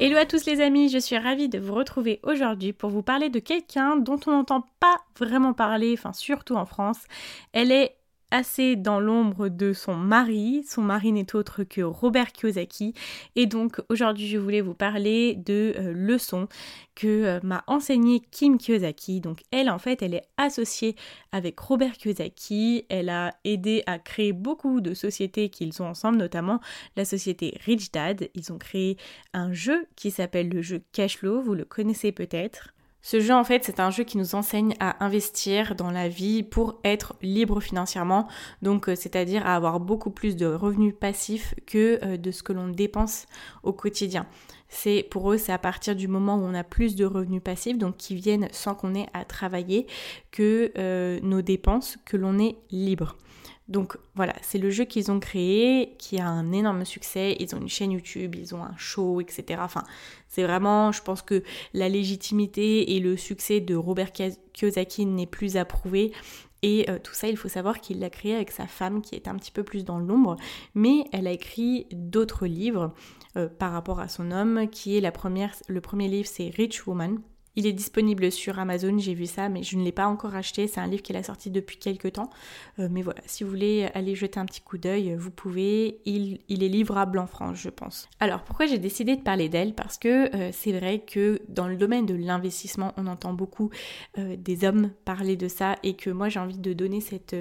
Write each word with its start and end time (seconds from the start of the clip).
Hello 0.00 0.16
à 0.16 0.26
tous 0.26 0.44
les 0.46 0.60
amis, 0.60 0.88
je 0.88 0.98
suis 0.98 1.16
ravie 1.16 1.48
de 1.48 1.60
vous 1.60 1.72
retrouver 1.72 2.18
aujourd'hui 2.24 2.72
pour 2.72 2.90
vous 2.90 3.04
parler 3.04 3.30
de 3.30 3.38
quelqu'un 3.38 3.94
dont 3.96 4.18
on 4.26 4.32
n'entend 4.32 4.66
pas 4.80 4.96
vraiment 5.16 5.52
parler, 5.52 5.94
enfin 5.96 6.12
surtout 6.12 6.56
en 6.56 6.66
France. 6.66 6.98
Elle 7.52 7.70
est 7.70 7.96
assez 8.30 8.76
dans 8.76 9.00
l'ombre 9.00 9.48
de 9.48 9.72
son 9.72 9.94
mari. 9.94 10.64
Son 10.68 10.82
mari 10.82 11.12
n'est 11.12 11.34
autre 11.34 11.64
que 11.64 11.80
Robert 11.80 12.32
Kiyosaki. 12.32 12.94
Et 13.36 13.46
donc 13.46 13.80
aujourd'hui 13.88 14.28
je 14.28 14.38
voulais 14.38 14.60
vous 14.60 14.74
parler 14.74 15.34
de 15.36 15.74
euh, 15.78 15.92
leçons 15.94 16.48
que 16.94 17.06
euh, 17.06 17.40
m'a 17.42 17.64
enseigné 17.66 18.22
Kim 18.30 18.58
Kiyosaki. 18.58 19.20
Donc 19.20 19.42
elle 19.50 19.70
en 19.70 19.78
fait 19.78 20.02
elle 20.02 20.14
est 20.14 20.26
associée 20.36 20.96
avec 21.32 21.58
Robert 21.60 21.92
Kiyosaki. 21.92 22.86
Elle 22.88 23.08
a 23.08 23.34
aidé 23.44 23.82
à 23.86 23.98
créer 23.98 24.32
beaucoup 24.32 24.80
de 24.80 24.94
sociétés 24.94 25.48
qu'ils 25.48 25.82
ont 25.82 25.86
ensemble, 25.86 26.18
notamment 26.18 26.60
la 26.96 27.04
société 27.04 27.56
Rich 27.64 27.92
Dad. 27.92 28.28
Ils 28.34 28.52
ont 28.52 28.58
créé 28.58 28.96
un 29.32 29.52
jeu 29.52 29.86
qui 29.96 30.10
s'appelle 30.10 30.48
le 30.48 30.62
jeu 30.62 30.82
Cashflow, 30.92 31.42
vous 31.42 31.54
le 31.54 31.64
connaissez 31.64 32.12
peut-être. 32.12 32.74
Ce 33.06 33.20
jeu, 33.20 33.34
en 33.34 33.44
fait, 33.44 33.64
c'est 33.64 33.80
un 33.80 33.90
jeu 33.90 34.02
qui 34.02 34.16
nous 34.16 34.34
enseigne 34.34 34.72
à 34.80 35.04
investir 35.04 35.74
dans 35.74 35.90
la 35.90 36.08
vie 36.08 36.42
pour 36.42 36.80
être 36.84 37.12
libre 37.20 37.60
financièrement, 37.60 38.26
donc 38.62 38.88
euh, 38.88 38.94
c'est-à-dire 38.94 39.46
à 39.46 39.56
avoir 39.56 39.78
beaucoup 39.78 40.10
plus 40.10 40.36
de 40.36 40.46
revenus 40.46 40.94
passifs 40.98 41.54
que 41.66 41.98
euh, 42.02 42.16
de 42.16 42.30
ce 42.30 42.42
que 42.42 42.54
l'on 42.54 42.68
dépense 42.68 43.26
au 43.62 43.74
quotidien. 43.74 44.24
C'est 44.70 45.06
pour 45.10 45.30
eux, 45.30 45.36
c'est 45.36 45.52
à 45.52 45.58
partir 45.58 45.94
du 45.94 46.08
moment 46.08 46.36
où 46.36 46.44
on 46.44 46.54
a 46.54 46.64
plus 46.64 46.96
de 46.96 47.04
revenus 47.04 47.42
passifs, 47.44 47.76
donc 47.76 47.98
qui 47.98 48.14
viennent 48.14 48.48
sans 48.52 48.74
qu'on 48.74 48.94
ait 48.94 49.08
à 49.12 49.26
travailler, 49.26 49.86
que 50.30 50.72
euh, 50.78 51.20
nos 51.22 51.42
dépenses, 51.42 51.98
que 52.06 52.16
l'on 52.16 52.38
est 52.38 52.56
libre. 52.70 53.18
Donc 53.66 53.96
voilà, 54.14 54.34
c'est 54.42 54.58
le 54.58 54.68
jeu 54.68 54.84
qu'ils 54.84 55.10
ont 55.10 55.20
créé, 55.20 55.94
qui 55.98 56.18
a 56.18 56.26
un 56.26 56.52
énorme 56.52 56.84
succès. 56.84 57.36
Ils 57.40 57.54
ont 57.54 57.60
une 57.60 57.68
chaîne 57.68 57.92
YouTube, 57.92 58.34
ils 58.34 58.54
ont 58.54 58.62
un 58.62 58.76
show, 58.76 59.22
etc. 59.22 59.60
Enfin, 59.62 59.84
c'est 60.28 60.42
vraiment, 60.42 60.92
je 60.92 61.02
pense 61.02 61.22
que 61.22 61.42
la 61.72 61.88
légitimité 61.88 62.94
et 62.94 63.00
le 63.00 63.16
succès 63.16 63.60
de 63.60 63.74
Robert 63.74 64.12
Kiyosaki 64.12 65.06
n'est 65.06 65.26
plus 65.26 65.56
à 65.56 65.64
prouver. 65.64 66.12
Et 66.60 66.88
euh, 66.90 66.98
tout 66.98 67.14
ça, 67.14 67.28
il 67.28 67.36
faut 67.36 67.48
savoir 67.48 67.80
qu'il 67.80 68.00
l'a 68.00 68.10
créé 68.10 68.34
avec 68.34 68.50
sa 68.50 68.66
femme 68.66 69.00
qui 69.00 69.14
est 69.14 69.28
un 69.28 69.36
petit 69.36 69.52
peu 69.52 69.62
plus 69.62 69.84
dans 69.84 69.98
l'ombre, 69.98 70.36
mais 70.74 71.04
elle 71.12 71.26
a 71.26 71.32
écrit 71.32 71.86
d'autres 71.92 72.46
livres 72.46 72.94
euh, 73.36 73.48
par 73.48 73.72
rapport 73.72 74.00
à 74.00 74.08
son 74.08 74.30
homme, 74.30 74.68
qui 74.70 74.96
est 74.96 75.00
la 75.00 75.12
première, 75.12 75.54
le 75.68 75.80
premier 75.80 76.08
livre, 76.08 76.28
c'est 76.30 76.48
Rich 76.48 76.86
Woman. 76.86 77.20
Il 77.56 77.66
est 77.66 77.72
disponible 77.72 78.32
sur 78.32 78.58
Amazon, 78.58 78.98
j'ai 78.98 79.14
vu 79.14 79.26
ça, 79.26 79.48
mais 79.48 79.62
je 79.62 79.76
ne 79.76 79.84
l'ai 79.84 79.92
pas 79.92 80.06
encore 80.06 80.34
acheté. 80.34 80.66
C'est 80.66 80.80
un 80.80 80.86
livre 80.86 81.02
qu'elle 81.02 81.16
a 81.16 81.22
sorti 81.22 81.50
depuis 81.50 81.76
quelques 81.76 82.14
temps. 82.14 82.30
Euh, 82.78 82.88
mais 82.90 83.02
voilà, 83.02 83.20
si 83.26 83.44
vous 83.44 83.50
voulez 83.50 83.88
aller 83.94 84.14
jeter 84.14 84.40
un 84.40 84.46
petit 84.46 84.60
coup 84.60 84.78
d'œil, 84.78 85.14
vous 85.16 85.30
pouvez. 85.30 86.00
Il, 86.04 86.40
est 86.48 86.68
livrable 86.68 87.18
en 87.18 87.26
France, 87.26 87.58
je 87.58 87.70
pense. 87.70 88.08
Alors 88.20 88.42
pourquoi 88.42 88.66
j'ai 88.66 88.78
décidé 88.78 89.16
de 89.16 89.22
parler 89.22 89.48
d'elle? 89.48 89.74
Parce 89.74 89.98
que 89.98 90.34
euh, 90.34 90.50
c'est 90.52 90.72
vrai 90.72 91.00
que 91.00 91.40
dans 91.48 91.68
le 91.68 91.76
domaine 91.76 92.06
de 92.06 92.14
l'investissement, 92.14 92.92
on 92.96 93.06
entend 93.06 93.32
beaucoup 93.32 93.70
euh, 94.18 94.36
des 94.36 94.64
hommes 94.64 94.90
parler 95.04 95.36
de 95.36 95.48
ça 95.48 95.76
et 95.82 95.94
que 95.94 96.10
moi 96.10 96.28
j'ai 96.28 96.40
envie 96.40 96.58
de 96.58 96.72
donner 96.72 97.00
cette, 97.00 97.36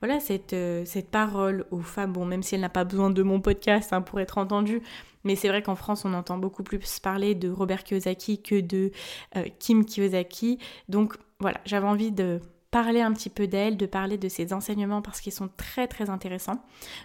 voilà, 0.00 0.20
cette, 0.20 0.54
cette 0.84 1.10
parole 1.10 1.66
aux 1.70 1.80
femmes. 1.80 2.12
Bon, 2.12 2.24
même 2.24 2.42
si 2.42 2.54
elle 2.54 2.60
n'a 2.60 2.68
pas 2.68 2.84
besoin 2.84 3.10
de 3.10 3.22
mon 3.22 3.40
podcast 3.40 3.92
hein, 3.92 4.02
pour 4.02 4.20
être 4.20 4.38
entendue, 4.38 4.82
mais 5.28 5.36
c'est 5.36 5.48
vrai 5.48 5.62
qu'en 5.62 5.76
France, 5.76 6.06
on 6.06 6.14
entend 6.14 6.38
beaucoup 6.38 6.62
plus 6.62 7.00
parler 7.00 7.34
de 7.34 7.50
Robert 7.50 7.84
Kiyosaki 7.84 8.40
que 8.40 8.58
de 8.58 8.92
euh, 9.36 9.44
Kim 9.58 9.84
Kiyosaki. 9.84 10.58
Donc 10.88 11.18
voilà, 11.38 11.60
j'avais 11.66 11.86
envie 11.86 12.12
de 12.12 12.40
parler 12.70 13.00
un 13.00 13.12
petit 13.12 13.30
peu 13.30 13.46
d'elle, 13.46 13.76
de 13.76 13.86
parler 13.86 14.18
de 14.18 14.28
ses 14.28 14.52
enseignements 14.52 15.00
parce 15.00 15.20
qu'ils 15.20 15.32
sont 15.32 15.48
très 15.56 15.86
très 15.86 16.10
intéressants. 16.10 16.62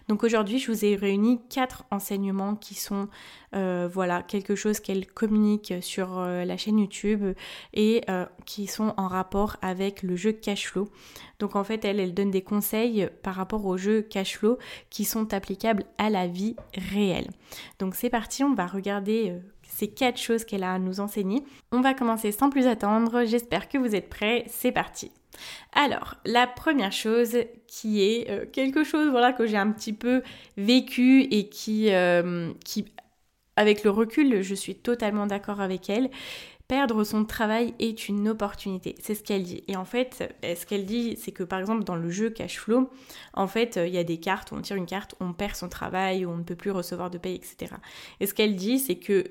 Donc 0.10 0.24
aujourd'hui, 0.24 0.60
je 0.60 0.70
vous 0.70 0.84
ai 0.84 0.96
réuni 0.96 1.40
quatre 1.50 1.86
enseignements 1.90 2.56
qui 2.56 2.76
sont 2.76 3.08
euh, 3.56 3.88
voilà 3.92 4.24
quelque 4.24 4.56
chose 4.56 4.82
qu'elle 4.82 5.08
communique 5.08 5.74
sur 5.82 6.20
euh, 6.20 6.44
la 6.44 6.58
chaîne 6.58 6.80
YouTube 6.80 7.34
et 7.74 8.04
euh, 8.10 8.26
qui 8.46 8.68
sont 8.68 8.94
en 8.98 9.08
rapport 9.08 9.56
avec 9.62 10.04
le 10.04 10.18
jeu 10.18 10.34
Cashflow. 10.34 10.90
Donc 11.40 11.56
en 11.56 11.64
fait, 11.64 11.86
elle 11.86 12.00
elle 12.00 12.14
donne 12.14 12.32
des 12.32 12.42
conseils 12.42 13.08
par 13.22 13.36
rapport 13.36 13.66
au 13.66 13.78
jeu 13.78 14.02
Cashflow 14.02 14.58
qui 14.90 15.06
sont 15.06 15.34
applicables 15.34 15.86
à 15.98 16.10
la 16.10 16.28
vie 16.28 16.58
réelle. 16.76 17.30
Donc 17.80 17.96
c'est 17.96 18.10
parti, 18.10 18.44
on 18.44 18.54
va 18.54 18.68
regarder 18.68 19.40
ces 19.74 19.88
quatre 19.88 20.20
choses 20.20 20.46
qu'elle 20.46 20.64
a 20.64 20.74
à 20.74 20.80
nous 20.80 21.00
enseigner. 21.00 21.44
On 21.72 21.82
va 21.82 21.94
commencer 21.94 22.32
sans 22.32 22.50
plus 22.50 22.68
attendre. 22.68 23.26
J'espère 23.26 23.70
que 23.70 23.78
vous 23.78 23.96
êtes 23.96 24.10
prêts. 24.10 24.46
C'est 24.48 24.72
parti. 24.72 25.12
Alors, 25.74 26.16
la 26.26 26.48
première 26.48 26.92
chose 26.92 27.38
qui 27.68 28.04
est 28.04 28.30
euh, 28.30 28.46
quelque 28.52 28.84
chose 28.84 29.10
voilà, 29.10 29.34
que 29.34 29.48
j'ai 29.48 29.58
un 29.58 29.72
petit 29.72 29.94
peu 29.94 30.22
vécu 30.58 31.22
et 31.22 31.50
qui, 31.50 31.92
euh, 31.92 32.52
qui, 32.64 32.86
avec 33.56 33.84
le 33.84 33.90
recul, 33.90 34.42
je 34.42 34.56
suis 34.56 34.76
totalement 34.76 35.26
d'accord 35.26 35.62
avec 35.62 35.90
elle. 35.90 36.10
Perdre 36.68 37.04
son 37.04 37.26
travail 37.26 37.74
est 37.80 38.08
une 38.08 38.30
opportunité, 38.30 38.96
c'est 39.02 39.16
ce 39.16 39.24
qu'elle 39.24 39.44
dit. 39.44 39.64
Et 39.68 39.76
en 39.76 39.86
fait, 39.86 40.34
euh, 40.46 40.56
ce 40.56 40.66
qu'elle 40.66 40.86
dit, 40.86 41.18
c'est 41.20 41.32
que 41.32 41.44
par 41.44 41.60
exemple 41.60 41.84
dans 41.84 41.96
le 41.96 42.10
jeu 42.10 42.30
Cash 42.30 42.58
Flow, 42.60 42.90
en 43.34 43.48
fait, 43.48 43.80
il 43.84 43.94
y 43.94 43.98
a 43.98 44.04
des 44.04 44.18
cartes, 44.18 44.54
on 44.54 44.62
tire 44.62 44.78
une 44.78 44.86
carte, 44.86 45.16
on 45.20 45.34
perd 45.34 45.56
son 45.56 45.68
travail, 45.68 46.26
on 46.26 46.38
ne 46.38 46.44
peut 46.44 46.56
plus 46.56 46.72
recevoir 46.72 47.10
de 47.10 47.18
paye, 47.18 47.36
etc. 47.36 47.74
Et 48.20 48.28
ce 48.28 48.34
qu'elle 48.34 48.56
dit, 48.56 48.80
c'est 48.80 48.96
que 48.96 49.26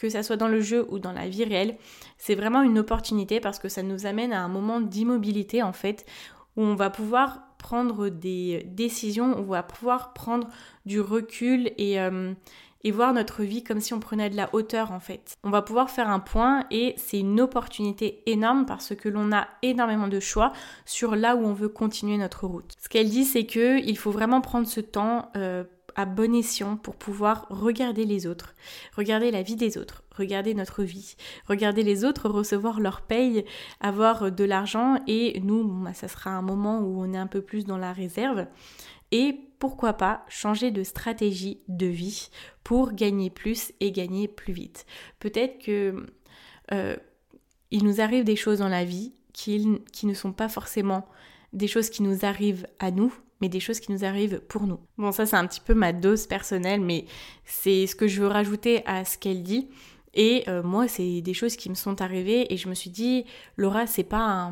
que 0.00 0.08
ça 0.08 0.22
soit 0.22 0.36
dans 0.36 0.48
le 0.48 0.60
jeu 0.60 0.86
ou 0.90 0.98
dans 0.98 1.12
la 1.12 1.28
vie 1.28 1.44
réelle, 1.44 1.76
c'est 2.16 2.34
vraiment 2.34 2.62
une 2.62 2.78
opportunité 2.78 3.38
parce 3.38 3.58
que 3.58 3.68
ça 3.68 3.82
nous 3.82 4.06
amène 4.06 4.32
à 4.32 4.42
un 4.42 4.48
moment 4.48 4.80
d'immobilité 4.80 5.62
en 5.62 5.72
fait 5.72 6.06
où 6.56 6.62
on 6.62 6.74
va 6.74 6.90
pouvoir 6.90 7.42
prendre 7.58 8.08
des 8.08 8.62
décisions, 8.66 9.34
on 9.38 9.42
va 9.42 9.62
pouvoir 9.62 10.12
prendre 10.14 10.48
du 10.86 11.00
recul 11.00 11.70
et, 11.76 12.00
euh, 12.00 12.32
et 12.82 12.90
voir 12.90 13.12
notre 13.12 13.42
vie 13.42 13.62
comme 13.62 13.80
si 13.80 13.92
on 13.92 14.00
prenait 14.00 14.30
de 14.30 14.36
la 14.36 14.48
hauteur 14.54 14.92
en 14.92 15.00
fait. 15.00 15.36
On 15.44 15.50
va 15.50 15.62
pouvoir 15.62 15.90
faire 15.90 16.08
un 16.08 16.20
point 16.20 16.64
et 16.70 16.94
c'est 16.96 17.18
une 17.18 17.40
opportunité 17.40 18.22
énorme 18.26 18.64
parce 18.64 18.94
que 18.94 19.08
l'on 19.08 19.32
a 19.32 19.46
énormément 19.62 20.08
de 20.08 20.20
choix 20.20 20.52
sur 20.86 21.14
là 21.14 21.36
où 21.36 21.44
on 21.44 21.52
veut 21.52 21.68
continuer 21.68 22.16
notre 22.16 22.46
route. 22.46 22.72
Ce 22.82 22.88
qu'elle 22.88 23.10
dit 23.10 23.24
c'est 23.24 23.44
que 23.44 23.78
il 23.78 23.98
faut 23.98 24.10
vraiment 24.10 24.40
prendre 24.40 24.66
ce 24.66 24.80
temps 24.80 25.30
euh, 25.36 25.64
à 25.96 26.04
bon 26.04 26.34
escient 26.34 26.76
pour 26.76 26.96
pouvoir 26.96 27.46
regarder 27.50 28.04
les 28.04 28.26
autres, 28.26 28.54
regarder 28.96 29.30
la 29.30 29.42
vie 29.42 29.56
des 29.56 29.78
autres, 29.78 30.02
regarder 30.16 30.54
notre 30.54 30.82
vie, 30.82 31.16
regarder 31.46 31.82
les 31.82 32.04
autres 32.04 32.28
recevoir 32.28 32.80
leur 32.80 33.02
paye, 33.02 33.44
avoir 33.80 34.32
de 34.32 34.44
l'argent 34.44 34.98
et 35.06 35.40
nous, 35.40 35.64
bah, 35.64 35.94
ça 35.94 36.08
sera 36.08 36.30
un 36.30 36.42
moment 36.42 36.80
où 36.80 37.02
on 37.02 37.12
est 37.12 37.18
un 37.18 37.26
peu 37.26 37.42
plus 37.42 37.64
dans 37.64 37.78
la 37.78 37.92
réserve 37.92 38.46
et 39.12 39.36
pourquoi 39.58 39.94
pas 39.94 40.24
changer 40.28 40.70
de 40.70 40.82
stratégie 40.82 41.60
de 41.68 41.86
vie 41.86 42.30
pour 42.64 42.92
gagner 42.92 43.30
plus 43.30 43.72
et 43.80 43.92
gagner 43.92 44.28
plus 44.28 44.52
vite. 44.52 44.86
Peut-être 45.18 45.58
que 45.58 46.06
euh, 46.72 46.96
il 47.70 47.84
nous 47.84 48.00
arrive 48.00 48.24
des 48.24 48.36
choses 48.36 48.58
dans 48.58 48.68
la 48.68 48.84
vie 48.84 49.12
qui, 49.32 49.80
qui 49.92 50.06
ne 50.06 50.14
sont 50.14 50.32
pas 50.32 50.48
forcément 50.48 51.06
des 51.52 51.66
choses 51.66 51.90
qui 51.90 52.02
nous 52.02 52.24
arrivent 52.24 52.66
à 52.78 52.90
nous, 52.90 53.12
mais 53.40 53.48
des 53.48 53.60
choses 53.60 53.80
qui 53.80 53.92
nous 53.92 54.04
arrivent 54.04 54.40
pour 54.48 54.66
nous. 54.66 54.80
Bon, 54.98 55.12
ça 55.12 55.26
c'est 55.26 55.36
un 55.36 55.46
petit 55.46 55.60
peu 55.60 55.74
ma 55.74 55.92
dose 55.92 56.26
personnelle, 56.26 56.80
mais 56.80 57.06
c'est 57.44 57.86
ce 57.86 57.96
que 57.96 58.08
je 58.08 58.20
veux 58.20 58.28
rajouter 58.28 58.82
à 58.86 59.04
ce 59.04 59.18
qu'elle 59.18 59.42
dit. 59.42 59.68
Et 60.14 60.44
euh, 60.48 60.62
moi, 60.62 60.88
c'est 60.88 61.20
des 61.20 61.34
choses 61.34 61.56
qui 61.56 61.70
me 61.70 61.74
sont 61.74 62.02
arrivées 62.02 62.52
et 62.52 62.56
je 62.56 62.68
me 62.68 62.74
suis 62.74 62.90
dit, 62.90 63.24
Laura, 63.56 63.86
c'est 63.86 64.04
pas. 64.04 64.50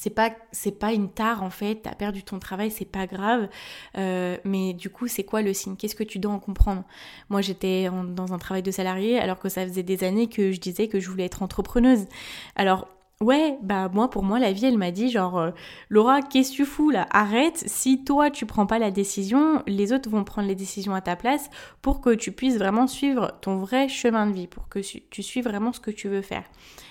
C'est 0.00 0.10
pas, 0.10 0.30
c'est 0.52 0.78
pas 0.78 0.92
une 0.92 1.10
tare 1.10 1.42
en 1.42 1.50
fait, 1.50 1.82
t'as 1.82 1.92
perdu 1.96 2.22
ton 2.22 2.38
travail, 2.38 2.70
c'est 2.70 2.84
pas 2.84 3.08
grave. 3.08 3.48
Euh, 3.96 4.36
mais 4.44 4.72
du 4.72 4.90
coup, 4.90 5.08
c'est 5.08 5.24
quoi 5.24 5.42
le 5.42 5.52
signe? 5.52 5.74
Qu'est-ce 5.74 5.96
que 5.96 6.04
tu 6.04 6.20
dois 6.20 6.30
en 6.30 6.38
comprendre? 6.38 6.84
Moi, 7.30 7.40
j'étais 7.40 7.90
dans 7.90 8.32
un 8.32 8.38
travail 8.38 8.62
de 8.62 8.70
salarié 8.70 9.18
alors 9.18 9.40
que 9.40 9.48
ça 9.48 9.66
faisait 9.66 9.82
des 9.82 10.04
années 10.04 10.28
que 10.28 10.52
je 10.52 10.60
disais 10.60 10.86
que 10.86 11.00
je 11.00 11.10
voulais 11.10 11.24
être 11.24 11.42
entrepreneuse. 11.42 12.06
Alors, 12.54 12.86
Ouais, 13.20 13.58
bah 13.62 13.90
moi 13.92 14.08
pour 14.10 14.22
moi 14.22 14.38
la 14.38 14.52
vie 14.52 14.66
elle 14.66 14.78
m'a 14.78 14.92
dit 14.92 15.10
genre 15.10 15.38
euh, 15.38 15.50
Laura 15.88 16.22
qu'est-ce 16.22 16.52
que 16.52 16.56
tu 16.58 16.64
fous 16.64 16.90
là? 16.90 17.08
Arrête, 17.10 17.64
si 17.66 18.04
toi 18.04 18.30
tu 18.30 18.46
prends 18.46 18.66
pas 18.66 18.78
la 18.78 18.92
décision, 18.92 19.60
les 19.66 19.92
autres 19.92 20.08
vont 20.08 20.22
prendre 20.22 20.46
les 20.46 20.54
décisions 20.54 20.94
à 20.94 21.00
ta 21.00 21.16
place 21.16 21.50
pour 21.82 22.00
que 22.00 22.14
tu 22.14 22.30
puisses 22.30 22.58
vraiment 22.58 22.86
suivre 22.86 23.36
ton 23.40 23.56
vrai 23.56 23.88
chemin 23.88 24.28
de 24.28 24.32
vie, 24.32 24.46
pour 24.46 24.68
que 24.68 24.78
tu 24.78 25.22
suives 25.24 25.42
vraiment 25.42 25.72
ce 25.72 25.80
que 25.80 25.90
tu 25.90 26.08
veux 26.08 26.22
faire. 26.22 26.44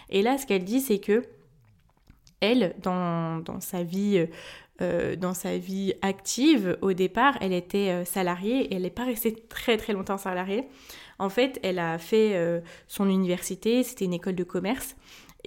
Et 0.09 0.21
là 0.21 0.37
ce 0.37 0.45
qu'elle 0.45 0.65
dit 0.65 0.81
c'est 0.81 0.99
que 0.99 1.23
elle 2.41 2.75
dans, 2.83 3.37
dans 3.37 3.61
sa 3.61 3.83
vie 3.83 4.27
dans 4.79 5.33
sa 5.33 5.57
vie 5.57 5.93
active, 6.03 6.77
au 6.81 6.93
départ, 6.93 7.35
elle 7.41 7.53
était 7.53 8.05
salariée 8.05 8.65
et 8.65 8.75
elle 8.75 8.83
n'est 8.83 8.91
pas 8.91 9.05
restée 9.05 9.33
très 9.33 9.75
très 9.77 9.93
longtemps 9.93 10.19
salariée. 10.19 10.67
En 11.17 11.29
fait, 11.29 11.59
elle 11.63 11.79
a 11.79 11.97
fait 11.97 12.61
son 12.87 13.09
université, 13.09 13.81
c'était 13.81 14.05
une 14.05 14.13
école 14.13 14.35
de 14.35 14.43
commerce, 14.43 14.95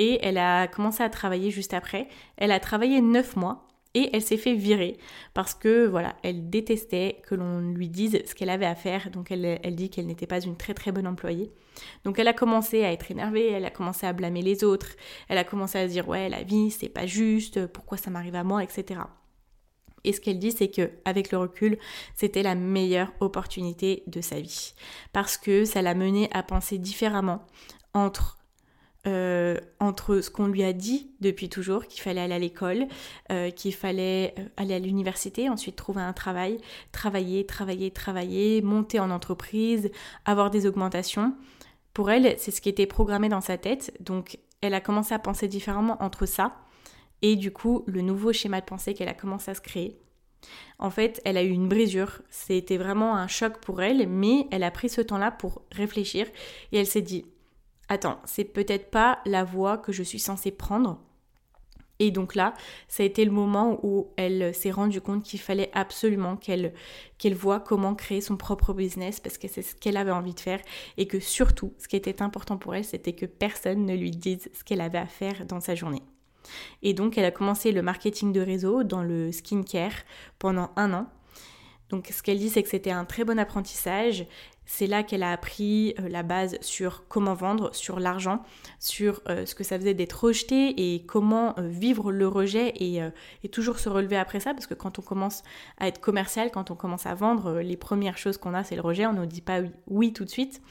et 0.00 0.18
elle 0.22 0.38
a 0.38 0.66
commencé 0.66 1.02
à 1.02 1.10
travailler 1.10 1.50
juste 1.50 1.74
après. 1.74 2.08
Elle 2.38 2.52
a 2.52 2.58
travaillé 2.58 3.02
neuf 3.02 3.36
mois 3.36 3.68
et 3.92 4.08
elle 4.14 4.22
s'est 4.22 4.38
fait 4.38 4.54
virer 4.54 4.96
parce 5.34 5.52
que 5.52 5.86
voilà, 5.86 6.16
elle 6.22 6.48
détestait 6.48 7.20
que 7.28 7.34
l'on 7.34 7.60
lui 7.60 7.90
dise 7.90 8.18
ce 8.24 8.34
qu'elle 8.34 8.48
avait 8.48 8.64
à 8.64 8.74
faire. 8.74 9.10
Donc 9.10 9.30
elle, 9.30 9.60
elle 9.62 9.76
dit 9.76 9.90
qu'elle 9.90 10.06
n'était 10.06 10.26
pas 10.26 10.40
une 10.40 10.56
très 10.56 10.72
très 10.72 10.90
bonne 10.90 11.06
employée. 11.06 11.52
Donc 12.04 12.18
elle 12.18 12.28
a 12.28 12.32
commencé 12.32 12.82
à 12.82 12.92
être 12.92 13.10
énervée, 13.10 13.50
elle 13.50 13.66
a 13.66 13.70
commencé 13.70 14.06
à 14.06 14.14
blâmer 14.14 14.40
les 14.40 14.64
autres, 14.64 14.88
elle 15.28 15.36
a 15.36 15.44
commencé 15.44 15.78
à 15.78 15.86
se 15.86 15.92
dire 15.92 16.08
ouais 16.08 16.30
la 16.30 16.44
vie 16.44 16.70
c'est 16.70 16.88
pas 16.88 17.06
juste, 17.06 17.66
pourquoi 17.66 17.98
ça 17.98 18.10
m'arrive 18.10 18.36
à 18.36 18.42
moi, 18.42 18.64
etc. 18.64 19.00
Et 20.02 20.14
ce 20.14 20.20
qu'elle 20.22 20.38
dit, 20.38 20.50
c'est 20.50 20.70
que 20.70 20.92
avec 21.04 21.30
le 21.30 21.36
recul, 21.36 21.78
c'était 22.14 22.42
la 22.42 22.54
meilleure 22.54 23.12
opportunité 23.20 24.02
de 24.06 24.22
sa 24.22 24.40
vie, 24.40 24.72
parce 25.12 25.36
que 25.36 25.66
ça 25.66 25.82
l'a 25.82 25.94
menée 25.94 26.30
à 26.32 26.42
penser 26.42 26.78
différemment 26.78 27.44
entre 27.92 28.39
euh, 29.06 29.56
entre 29.78 30.20
ce 30.20 30.28
qu'on 30.28 30.46
lui 30.46 30.62
a 30.62 30.74
dit 30.74 31.10
depuis 31.20 31.48
toujours, 31.48 31.86
qu'il 31.86 32.02
fallait 32.02 32.20
aller 32.20 32.34
à 32.34 32.38
l'école, 32.38 32.86
euh, 33.32 33.50
qu'il 33.50 33.74
fallait 33.74 34.34
euh, 34.38 34.44
aller 34.58 34.74
à 34.74 34.78
l'université, 34.78 35.48
ensuite 35.48 35.76
trouver 35.76 36.02
un 36.02 36.12
travail, 36.12 36.58
travailler, 36.92 37.46
travailler, 37.46 37.90
travailler, 37.90 38.60
monter 38.60 39.00
en 39.00 39.10
entreprise, 39.10 39.90
avoir 40.26 40.50
des 40.50 40.66
augmentations. 40.66 41.34
Pour 41.94 42.10
elle, 42.10 42.34
c'est 42.38 42.50
ce 42.50 42.60
qui 42.60 42.68
était 42.68 42.86
programmé 42.86 43.30
dans 43.30 43.40
sa 43.40 43.56
tête, 43.56 43.94
donc 44.00 44.38
elle 44.60 44.74
a 44.74 44.80
commencé 44.82 45.14
à 45.14 45.18
penser 45.18 45.48
différemment 45.48 45.96
entre 46.02 46.26
ça 46.26 46.56
et 47.22 47.36
du 47.36 47.52
coup 47.52 47.84
le 47.86 48.02
nouveau 48.02 48.32
schéma 48.32 48.60
de 48.60 48.66
pensée 48.66 48.92
qu'elle 48.92 49.08
a 49.08 49.14
commencé 49.14 49.50
à 49.50 49.54
se 49.54 49.60
créer. 49.62 49.98
En 50.78 50.90
fait, 50.90 51.20
elle 51.24 51.36
a 51.36 51.42
eu 51.42 51.50
une 51.50 51.68
brisure, 51.68 52.20
c'était 52.30 52.78
vraiment 52.78 53.16
un 53.16 53.28
choc 53.28 53.58
pour 53.58 53.82
elle, 53.82 54.06
mais 54.08 54.46
elle 54.50 54.62
a 54.62 54.70
pris 54.70 54.88
ce 54.88 55.00
temps-là 55.00 55.30
pour 55.30 55.62
réfléchir 55.72 56.26
et 56.72 56.78
elle 56.78 56.86
s'est 56.86 57.02
dit 57.02 57.24
attends, 57.90 58.20
c'est 58.24 58.44
peut-être 58.44 58.90
pas 58.90 59.18
la 59.26 59.44
voie 59.44 59.76
que 59.76 59.92
je 59.92 60.02
suis 60.02 60.18
censée 60.18 60.52
prendre. 60.52 60.98
Et 61.98 62.10
donc 62.10 62.34
là, 62.34 62.54
ça 62.88 63.02
a 63.02 63.06
été 63.06 63.26
le 63.26 63.30
moment 63.30 63.78
où 63.82 64.08
elle 64.16 64.54
s'est 64.54 64.70
rendue 64.70 65.02
compte 65.02 65.22
qu'il 65.22 65.38
fallait 65.38 65.70
absolument 65.74 66.36
qu'elle 66.36 66.72
qu'elle 67.18 67.34
voit 67.34 67.60
comment 67.60 67.94
créer 67.94 68.22
son 68.22 68.38
propre 68.38 68.72
business 68.72 69.20
parce 69.20 69.36
que 69.36 69.48
c'est 69.48 69.60
ce 69.60 69.74
qu'elle 69.74 69.98
avait 69.98 70.10
envie 70.10 70.32
de 70.32 70.40
faire 70.40 70.60
et 70.96 71.06
que 71.06 71.20
surtout, 71.20 71.74
ce 71.78 71.88
qui 71.88 71.96
était 71.96 72.22
important 72.22 72.56
pour 72.56 72.74
elle, 72.74 72.86
c'était 72.86 73.12
que 73.12 73.26
personne 73.26 73.84
ne 73.84 73.94
lui 73.94 74.12
dise 74.12 74.48
ce 74.54 74.64
qu'elle 74.64 74.80
avait 74.80 74.96
à 74.96 75.06
faire 75.06 75.44
dans 75.44 75.60
sa 75.60 75.74
journée. 75.74 76.02
Et 76.82 76.94
donc, 76.94 77.18
elle 77.18 77.26
a 77.26 77.30
commencé 77.30 77.70
le 77.70 77.82
marketing 77.82 78.32
de 78.32 78.40
réseau 78.40 78.82
dans 78.82 79.02
le 79.02 79.30
skincare 79.30 79.92
pendant 80.38 80.70
un 80.76 80.94
an. 80.94 81.06
Donc, 81.90 82.08
ce 82.10 82.22
qu'elle 82.22 82.38
dit, 82.38 82.48
c'est 82.48 82.62
que 82.62 82.68
c'était 82.68 82.92
un 82.92 83.04
très 83.04 83.24
bon 83.24 83.38
apprentissage. 83.38 84.26
C'est 84.72 84.86
là 84.86 85.02
qu'elle 85.02 85.24
a 85.24 85.32
appris 85.32 85.94
euh, 85.98 86.08
la 86.08 86.22
base 86.22 86.56
sur 86.60 87.08
comment 87.08 87.34
vendre, 87.34 87.74
sur 87.74 87.98
l'argent, 87.98 88.44
sur 88.78 89.20
euh, 89.28 89.44
ce 89.44 89.56
que 89.56 89.64
ça 89.64 89.76
faisait 89.76 89.94
d'être 89.94 90.12
rejeté 90.12 90.94
et 90.94 91.04
comment 91.04 91.58
euh, 91.58 91.66
vivre 91.66 92.12
le 92.12 92.28
rejet 92.28 92.72
et, 92.76 93.02
toujours 93.50 93.80
se 93.80 93.88
relever 93.88 94.16
après 94.16 94.38
ça. 94.38 94.54
Parce 94.54 94.68
que 94.68 94.74
quand 94.74 95.00
on 95.00 95.02
commence 95.02 95.42
à 95.78 95.88
être 95.88 96.00
commercial, 96.00 96.52
quand 96.52 96.70
on 96.70 96.76
commence 96.76 97.04
à 97.04 97.16
vendre, 97.16 97.58
les 97.58 97.76
premières 97.76 98.16
choses 98.16 98.38
qu'on 98.38 98.54
a, 98.54 98.62
c'est 98.62 98.76
le 98.76 98.80
rejet. 98.80 99.06
On 99.06 99.12
ne 99.12 99.26
dit 99.26 99.40
pas 99.40 99.60
oui, 99.88 100.12
tout 100.12 100.24
de 100.24 100.30
suite. 100.30 100.62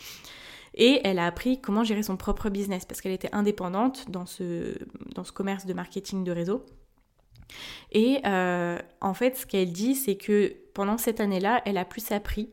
Et 0.75 1.01
elle 1.03 1.19
a 1.19 1.25
appris 1.25 1.59
comment 1.59 1.83
gérer 1.83 2.03
son 2.03 2.15
propre 2.15 2.49
business 2.49 2.85
parce 2.85 3.01
qu'elle 3.01 3.11
était 3.11 3.35
indépendante 3.35 4.09
dans 4.09 4.25
ce, 4.25 4.77
dans 5.13 5.25
ce 5.25 5.33
commerce 5.33 5.65
de 5.65 5.73
marketing 5.73 6.23
de 6.23 6.31
réseau. 6.31 6.65
Et 7.91 8.21
en 8.23 9.13
fait, 9.13 9.35
ce 9.35 9.45
qu'elle 9.45 9.73
dit, 9.73 9.95
c'est 9.95 10.15
que 10.15 10.55
pendant 10.73 10.97
cette 10.97 11.19
année-là, 11.19 11.61
elle 11.65 11.77
a 11.77 11.83
plus 11.83 12.13
appris 12.13 12.49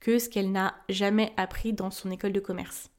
que 0.00 0.18
ce 0.18 0.28
qu'elle 0.28 0.50
n'a 0.50 0.74
jamais 0.88 1.32
appris 1.36 1.72
dans 1.72 1.90
son 1.90 2.10
école 2.10 2.32
de 2.32 2.40
commerce. 2.40 2.90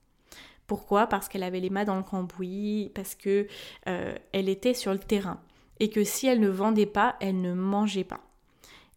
Pourquoi? 0.67 1.07
Parce 1.07 1.27
qu'elle 1.27 1.43
avait 1.43 1.59
les 1.59 1.69
mains 1.69 1.83
dans 1.83 1.97
le 1.97 2.03
cambouis, 2.03 2.91
parce 2.95 3.15
que 3.15 3.47
euh, 3.87 4.15
elle 4.31 4.47
était 4.47 4.73
sur 4.73 4.93
le 4.93 4.99
terrain 4.99 5.41
et 5.79 5.89
que 5.89 6.03
si 6.03 6.27
elle 6.27 6.39
ne 6.39 6.47
vendait 6.47 6.85
pas, 6.85 7.15
elle 7.19 7.41
ne 7.41 7.53
mangeait 7.53 8.03
pas. 8.03 8.21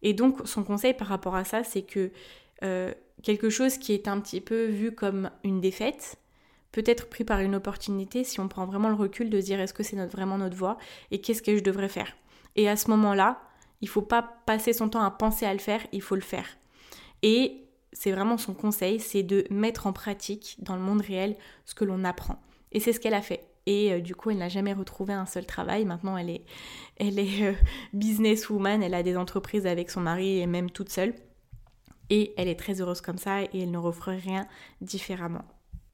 Et 0.03 0.13
donc 0.13 0.47
son 0.47 0.63
conseil 0.63 0.93
par 0.93 1.07
rapport 1.07 1.35
à 1.35 1.43
ça, 1.43 1.63
c'est 1.63 1.81
que 1.81 2.11
euh, 2.63 2.93
quelque 3.23 3.49
chose 3.49 3.77
qui 3.77 3.91
est 3.93 4.07
un 4.07 4.19
petit 4.19 4.39
peu 4.39 4.65
vu 4.65 4.93
comme 4.93 5.31
une 5.43 5.59
défaite 5.59 6.17
peut 6.71 6.83
être 6.85 7.09
pris 7.09 7.23
par 7.23 7.39
une 7.39 7.55
opportunité 7.55 8.23
si 8.23 8.39
on 8.39 8.47
prend 8.47 8.65
vraiment 8.65 8.89
le 8.89 8.95
recul 8.95 9.29
de 9.29 9.41
dire 9.41 9.59
est-ce 9.59 9.73
que 9.73 9.81
c'est 9.81 9.97
vraiment 10.05 10.37
notre 10.37 10.55
voie 10.55 10.77
et 11.09 11.19
qu'est-ce 11.21 11.41
que 11.41 11.57
je 11.57 11.63
devrais 11.63 11.89
faire? 11.89 12.15
Et 12.55 12.69
à 12.69 12.75
ce 12.75 12.89
moment-là, 12.91 13.41
il 13.81 13.89
faut 13.89 14.01
pas 14.01 14.21
passer 14.45 14.73
son 14.73 14.89
temps 14.89 15.01
à 15.01 15.11
penser 15.11 15.45
à 15.45 15.53
le 15.53 15.59
faire, 15.59 15.81
il 15.91 16.01
faut 16.01 16.15
le 16.15 16.21
faire. 16.21 16.45
Et 17.23 17.64
c'est 17.95 18.11
vraiment 18.11 18.37
son 18.37 18.53
conseil, 18.53 18.99
c'est 18.99 19.23
de 19.23 19.45
mettre 19.49 19.87
en 19.87 19.93
pratique 19.93 20.57
dans 20.59 20.75
le 20.75 20.81
monde 20.81 21.01
réel 21.01 21.35
ce 21.65 21.73
que 21.73 21.85
l'on 21.85 22.03
apprend. 22.03 22.41
Et 22.71 22.79
c'est 22.79 22.93
ce 22.93 22.99
qu'elle 22.99 23.13
a 23.13 23.21
fait. 23.21 23.47
Et 23.65 23.93
euh, 23.93 24.01
du 24.01 24.13
coup, 24.15 24.29
elle 24.29 24.37
n'a 24.37 24.49
jamais 24.49 24.73
retrouvé 24.73 25.13
un 25.13 25.25
seul 25.25 25.45
travail. 25.45 25.85
Maintenant, 25.85 26.17
elle 26.17 26.29
est, 26.29 26.43
elle 26.97 27.17
est 27.17 27.43
euh, 27.43 27.53
businesswoman, 27.93 28.83
elle 28.83 28.93
a 28.93 29.01
des 29.01 29.17
entreprises 29.17 29.65
avec 29.65 29.89
son 29.89 30.01
mari 30.01 30.39
et 30.39 30.45
même 30.45 30.69
toute 30.69 30.89
seule. 30.89 31.15
Et 32.09 32.33
elle 32.37 32.49
est 32.49 32.59
très 32.59 32.81
heureuse 32.81 33.01
comme 33.01 33.17
ça 33.17 33.41
et 33.41 33.49
elle 33.53 33.71
ne 33.71 33.77
referait 33.77 34.17
rien 34.17 34.45
différemment. 34.81 35.45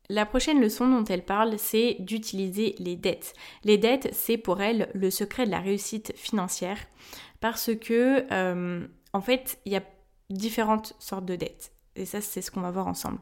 La 0.10 0.26
prochaine 0.26 0.60
leçon 0.60 0.90
dont 0.90 1.06
elle 1.06 1.24
parle, 1.24 1.58
c'est 1.58 1.96
d'utiliser 2.00 2.76
les 2.80 2.98
dettes. 2.98 3.34
Les 3.64 3.78
dettes, 3.78 4.10
c'est 4.12 4.38
pour 4.38 4.62
elle 4.62 4.90
le 4.94 5.10
secret 5.10 5.46
de 5.46 5.52
la 5.52 5.62
réussite 5.62 6.12
financière 6.18 6.80
parce 7.40 7.72
que, 7.80 8.26
euh, 8.34 8.86
en 9.14 9.22
fait, 9.22 9.60
il 9.66 9.72
y 9.72 9.78
a 9.78 9.84
différentes 10.30 10.96
sortes 11.00 11.26
de 11.26 11.38
dettes. 11.38 11.72
Et 11.96 12.06
ça, 12.06 12.22
c'est 12.22 12.42
ce 12.42 12.52
qu'on 12.52 12.62
va 12.62 12.72
voir 12.72 12.88
ensemble. 12.88 13.20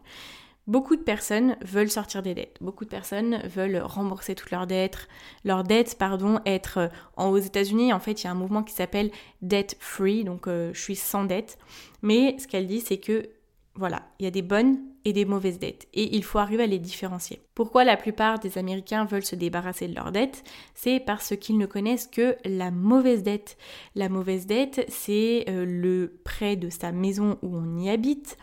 Beaucoup 0.68 0.96
de 0.96 1.02
personnes 1.02 1.58
veulent 1.62 1.90
sortir 1.90 2.22
des 2.22 2.36
dettes. 2.36 2.58
Beaucoup 2.62 2.86
de 2.86 2.90
personnes 2.90 3.42
veulent 3.48 3.82
rembourser 3.84 4.36
toutes 4.36 4.52
leurs 4.52 4.68
dettes, 4.68 5.08
leurs 5.44 5.64
dettes, 5.64 5.98
pardon, 5.98 6.40
être 6.46 6.78
euh, 6.78 6.88
aux 7.18 7.40
États-Unis. 7.40 7.92
En 7.92 8.00
fait, 8.00 8.22
il 8.22 8.26
y 8.26 8.28
a 8.28 8.32
un 8.32 8.36
mouvement 8.36 8.62
qui 8.62 8.74
s'appelle 8.74 9.10
debt 9.42 9.76
free, 9.80 10.24
donc 10.24 10.48
euh, 10.48 10.72
je 10.74 10.80
suis 10.80 10.96
sans 10.96 11.24
dette. 11.24 11.58
Mais 12.04 12.38
ce 12.38 12.48
qu'elle 12.48 12.68
dit, 12.68 12.82
c'est 12.82 13.00
que 13.00 13.30
voilà, 13.74 14.04
il 14.20 14.26
y 14.26 14.28
a 14.28 14.32
des 14.32 14.44
bonnes 14.44 14.78
et 15.06 15.14
des 15.14 15.26
mauvaises 15.26 15.60
dettes 15.60 15.88
et 15.94 16.16
il 16.16 16.24
faut 16.24 16.40
arriver 16.40 16.64
à 16.64 16.68
les 16.68 16.80
différencier. 16.80 17.42
Pourquoi 17.56 17.84
la 17.84 17.98
plupart 17.98 18.40
des 18.40 18.58
Américains 18.58 19.06
veulent 19.06 19.26
se 19.26 19.36
débarrasser 19.36 19.88
de 19.88 19.96
leurs 19.96 20.12
dettes? 20.12 20.44
C'est 20.76 21.00
parce 21.00 21.36
qu'ils 21.36 21.58
ne 21.58 21.66
connaissent 21.66 22.08
que 22.08 22.36
la 22.46 22.72
mauvaise 22.72 23.24
dette. 23.24 23.58
La 23.96 24.10
mauvaise 24.10 24.46
dette, 24.46 24.86
c'est 24.88 25.46
euh, 25.50 25.66
le 25.66 26.20
prêt 26.24 26.56
de 26.56 26.70
sa 26.70 26.92
maison 26.92 27.38
où 27.42 27.56
on 27.58 27.78
y 27.78 27.90
habite, 27.90 28.38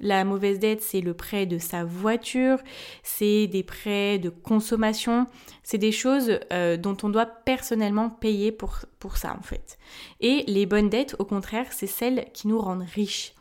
la 0.00 0.24
mauvaise 0.24 0.58
dette, 0.58 0.82
c'est 0.82 1.00
le 1.00 1.14
prêt 1.14 1.46
de 1.46 1.58
sa 1.58 1.84
voiture, 1.84 2.58
c'est 3.04 3.46
des 3.46 3.62
prêts 3.62 4.18
de 4.18 4.30
consommation, 4.30 5.26
c'est 5.62 5.78
des 5.78 5.92
choses 5.92 6.40
euh, 6.52 6.76
dont 6.76 6.96
on 7.04 7.08
doit 7.08 7.26
personnellement 7.26 8.10
payer 8.10 8.50
pour, 8.50 8.80
pour 8.98 9.16
ça 9.16 9.36
en 9.38 9.42
fait. 9.42 9.78
Et 10.20 10.44
les 10.48 10.66
bonnes 10.66 10.88
dettes, 10.88 11.14
au 11.20 11.24
contraire, 11.24 11.66
c'est 11.70 11.86
celles 11.86 12.26
qui 12.32 12.48
nous 12.48 12.58
rendent 12.58 12.86
riches. 12.94 13.34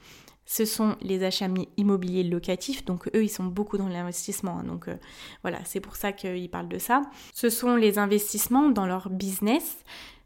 Ce 0.53 0.65
sont 0.65 0.97
les 1.01 1.23
achats 1.23 1.47
immobiliers 1.77 2.25
locatifs, 2.25 2.83
donc 2.83 3.07
eux, 3.15 3.23
ils 3.23 3.29
sont 3.29 3.45
beaucoup 3.45 3.77
dans 3.77 3.87
l'investissement. 3.87 4.59
Hein. 4.59 4.65
donc 4.65 4.89
euh, 4.89 4.97
voilà, 5.43 5.59
c'est 5.63 5.79
pour 5.79 5.95
ça 5.95 6.11
qu'ils 6.11 6.49
parlent 6.49 6.67
de 6.67 6.77
ça. 6.77 7.03
Ce 7.33 7.49
sont 7.49 7.77
les 7.77 7.97
investissements 7.97 8.67
dans 8.69 8.85
leur 8.85 9.09
business. 9.09 9.77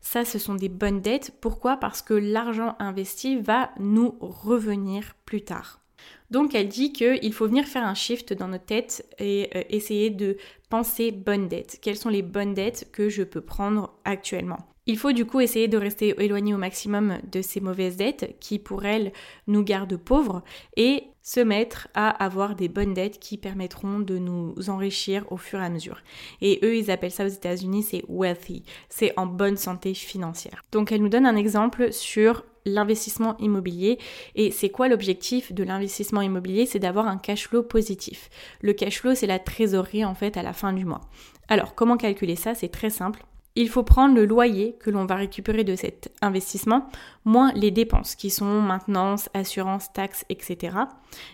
Ça, 0.01 0.25
ce 0.25 0.39
sont 0.39 0.55
des 0.55 0.67
bonnes 0.67 0.99
dettes. 0.99 1.31
Pourquoi? 1.41 1.77
Parce 1.77 2.01
que 2.01 2.15
l'argent 2.15 2.75
investi 2.79 3.39
va 3.39 3.69
nous 3.77 4.17
revenir 4.19 5.15
plus 5.25 5.43
tard. 5.43 5.79
Donc 6.31 6.55
elle 6.55 6.69
dit 6.69 6.91
qu'il 6.91 7.31
faut 7.31 7.45
venir 7.45 7.65
faire 7.65 7.85
un 7.85 7.93
shift 7.93 8.33
dans 8.33 8.47
notre 8.47 8.65
tête 8.65 9.05
et 9.19 9.51
euh, 9.55 9.61
essayer 9.69 10.09
de 10.09 10.37
penser 10.71 11.11
bonnes 11.11 11.47
dettes. 11.47 11.77
Quelles 11.83 11.97
sont 11.97 12.09
les 12.09 12.23
bonnes 12.23 12.55
dettes 12.55 12.89
que 12.91 13.09
je 13.09 13.21
peux 13.21 13.41
prendre 13.41 13.93
actuellement? 14.05 14.74
Il 14.87 14.97
faut 14.97 15.11
du 15.11 15.25
coup 15.25 15.39
essayer 15.39 15.67
de 15.67 15.77
rester 15.77 16.15
éloigné 16.23 16.53
au 16.53 16.57
maximum 16.57 17.17
de 17.31 17.41
ces 17.41 17.59
mauvaises 17.59 17.97
dettes 17.97 18.35
qui 18.39 18.59
pour 18.59 18.85
elles 18.85 19.11
nous 19.47 19.63
gardent 19.63 19.97
pauvres 19.97 20.43
et 20.77 21.03
se 21.21 21.39
mettre 21.39 21.87
à 21.95 22.09
avoir 22.09 22.55
des 22.55 22.67
bonnes 22.67 22.93
dettes 22.93 23.19
qui 23.19 23.37
permettront 23.37 23.99
de 23.99 24.19
nous 24.19 24.53
enrichir 24.67 25.25
au 25.31 25.37
fur 25.37 25.59
et 25.59 25.65
à 25.65 25.69
mesure. 25.69 26.03
Et 26.41 26.59
eux, 26.63 26.77
ils 26.77 26.91
appellent 26.91 27.11
ça 27.11 27.25
aux 27.25 27.29
États-Unis, 27.29 27.81
c'est 27.81 28.03
wealthy, 28.07 28.63
c'est 28.89 29.13
en 29.17 29.25
bonne 29.25 29.57
santé 29.57 29.95
financière. 29.95 30.61
Donc 30.71 30.91
elle 30.91 31.01
nous 31.01 31.09
donne 31.09 31.25
un 31.25 31.35
exemple 31.35 31.91
sur 31.91 32.43
l'investissement 32.65 33.37
immobilier. 33.37 33.97
Et 34.35 34.51
c'est 34.51 34.69
quoi 34.69 34.87
l'objectif 34.87 35.53
de 35.53 35.63
l'investissement 35.63 36.21
immobilier? 36.21 36.65
C'est 36.65 36.79
d'avoir 36.79 37.07
un 37.07 37.17
cash 37.17 37.47
flow 37.47 37.63
positif. 37.63 38.29
Le 38.61 38.73
cash 38.73 38.99
flow, 39.01 39.15
c'est 39.15 39.27
la 39.27 39.39
trésorerie 39.39 40.05
en 40.05 40.15
fait 40.15 40.37
à 40.37 40.43
la 40.43 40.53
fin 40.53 40.73
du 40.73 40.85
mois. 40.85 41.01
Alors, 41.47 41.75
comment 41.75 41.97
calculer 41.97 42.35
ça? 42.35 42.55
C'est 42.55 42.69
très 42.69 42.89
simple. 42.89 43.23
Il 43.55 43.69
faut 43.69 43.83
prendre 43.83 44.15
le 44.15 44.25
loyer 44.25 44.75
que 44.79 44.89
l'on 44.89 45.05
va 45.05 45.15
récupérer 45.15 45.63
de 45.63 45.75
cet 45.75 46.11
investissement, 46.21 46.89
moins 47.23 47.53
les 47.53 47.71
dépenses 47.71 48.15
qui 48.15 48.29
sont 48.29 48.61
maintenance, 48.61 49.29
assurance, 49.33 49.91
taxes, 49.93 50.25
etc. 50.29 50.77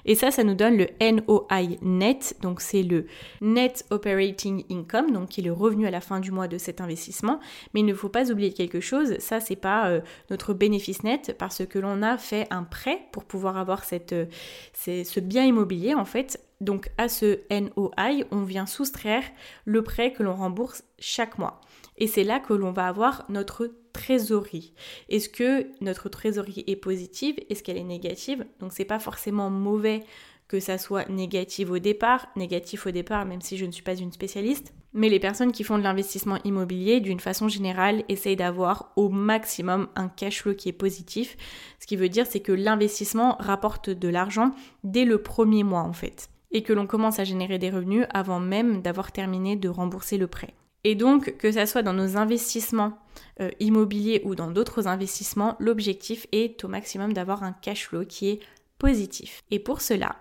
Et 0.06 0.14
ça, 0.14 0.30
ça 0.30 0.44
nous 0.44 0.54
donne 0.54 0.78
le 0.78 0.88
NOI 1.02 1.78
net, 1.82 2.38
donc 2.42 2.62
c'est 2.62 2.84
le 2.84 3.08
Net 3.42 3.86
Operating 3.90 4.64
Income, 4.70 5.12
donc 5.12 5.30
qui 5.30 5.42
est 5.42 5.44
le 5.44 5.52
revenu 5.52 5.88
à 5.88 5.92
la 5.92 6.02
fin 6.02 6.20
du 6.20 6.32
mois 6.32 6.48
de 6.48 6.60
cet 6.60 6.80
investissement. 6.80 7.40
Mais 7.74 7.80
il 7.80 7.86
ne 7.86 7.94
faut 7.94 8.10
pas 8.10 8.32
oublier 8.32 8.54
quelque 8.54 8.82
chose, 8.82 9.18
ça 9.18 9.40
c'est 9.40 9.56
pas 9.56 9.90
euh, 9.90 10.02
notre 10.30 10.54
bénéfice 10.54 11.04
net 11.04 11.36
parce 11.40 11.66
que 11.66 11.80
l'on 11.80 12.04
a 12.04 12.18
fait 12.18 12.46
un 12.52 12.64
prêt 12.64 13.00
pour 13.12 13.26
pouvoir 13.26 13.58
avoir 13.58 13.84
cette, 13.84 14.14
euh, 14.14 14.26
ce 14.74 15.20
bien 15.20 15.44
immobilier 15.44 15.96
en 15.96 16.06
fait. 16.06 16.40
Donc 16.62 16.92
à 17.00 17.10
ce 17.10 17.40
NOI, 17.50 18.24
on 18.30 18.44
vient 18.44 18.68
soustraire 18.68 19.24
le 19.66 19.82
prêt 19.82 20.14
que 20.14 20.22
l'on 20.22 20.36
rembourse 20.36 20.84
chaque 21.00 21.40
mois. 21.40 21.60
Et 22.02 22.08
c'est 22.08 22.24
là 22.24 22.40
que 22.40 22.54
l'on 22.54 22.72
va 22.72 22.88
avoir 22.88 23.26
notre 23.30 23.70
trésorerie. 23.94 24.74
Est-ce 25.08 25.30
que 25.30 25.68
notre 25.82 26.10
trésorerie 26.10 26.64
est 26.66 26.76
positive? 26.76 27.36
Est-ce 27.48 27.62
qu'elle 27.62 27.78
est 27.78 27.84
négative? 27.84 28.44
Donc 28.60 28.74
c'est 28.74 28.86
pas 28.86 28.98
forcément 28.98 29.52
mauvais 29.52 30.00
que 30.48 30.60
ça 30.60 30.80
soit 30.80 31.08
négatif 31.10 31.70
au 31.70 31.78
départ, 31.78 32.26
négatif 32.36 32.88
au 32.88 32.92
départ 32.92 33.26
même 33.26 33.42
si 33.42 33.56
je 33.56 33.68
ne 33.68 33.72
suis 33.72 33.84
pas 33.84 33.94
une 33.94 34.12
spécialiste, 34.12 34.74
mais 34.94 35.10
les 35.10 35.20
personnes 35.20 35.52
qui 35.52 35.64
font 35.64 35.78
de 35.78 35.84
l'investissement 35.84 36.40
immobilier 36.44 37.02
d'une 37.02 37.20
façon 37.20 37.48
générale 37.48 38.04
essayent 38.10 38.36
d'avoir 38.36 38.94
au 38.96 39.10
maximum 39.10 39.88
un 39.96 40.10
cash 40.10 40.42
flow 40.42 40.56
qui 40.56 40.70
est 40.70 40.74
positif. 40.74 41.38
Ce 41.80 41.86
qui 41.86 41.98
veut 41.98 42.10
dire 42.10 42.26
c'est 42.26 42.40
que 42.40 42.52
l'investissement 42.52 43.36
rapporte 43.40 43.92
de 43.92 44.10
l'argent 44.10 44.56
dès 44.84 45.06
le 45.06 45.22
premier 45.22 45.64
mois 45.64 45.84
en 45.84 45.94
fait 45.94 46.32
et 46.52 46.64
que 46.64 46.74
l'on 46.74 46.88
commence 46.88 47.20
à 47.20 47.26
générer 47.26 47.60
des 47.60 47.70
revenus 47.70 48.08
avant 48.12 48.40
même 48.40 48.82
d'avoir 48.82 49.12
terminé 49.12 49.56
de 49.56 49.70
rembourser 49.70 50.18
le 50.18 50.26
prêt. 50.26 50.56
Et 50.84 50.96
donc, 50.96 51.38
que 51.38 51.52
ça 51.52 51.66
soit 51.66 51.84
dans 51.84 51.94
nos 51.94 52.18
investissements 52.18 52.98
euh, 53.40 53.50
immobiliers 53.60 54.22
ou 54.26 54.36
dans 54.36 54.50
d'autres 54.50 54.88
investissements, 54.88 55.56
l'objectif 55.60 56.26
est 56.32 56.64
au 56.64 56.68
maximum 56.68 57.14
d'avoir 57.14 57.44
un 57.44 57.54
cash 57.54 57.88
flow 57.88 58.06
qui 58.06 58.30
est 58.30 58.40
positif. 58.80 59.44
Et 59.52 59.60
pour 59.60 59.82
cela, 59.82 60.16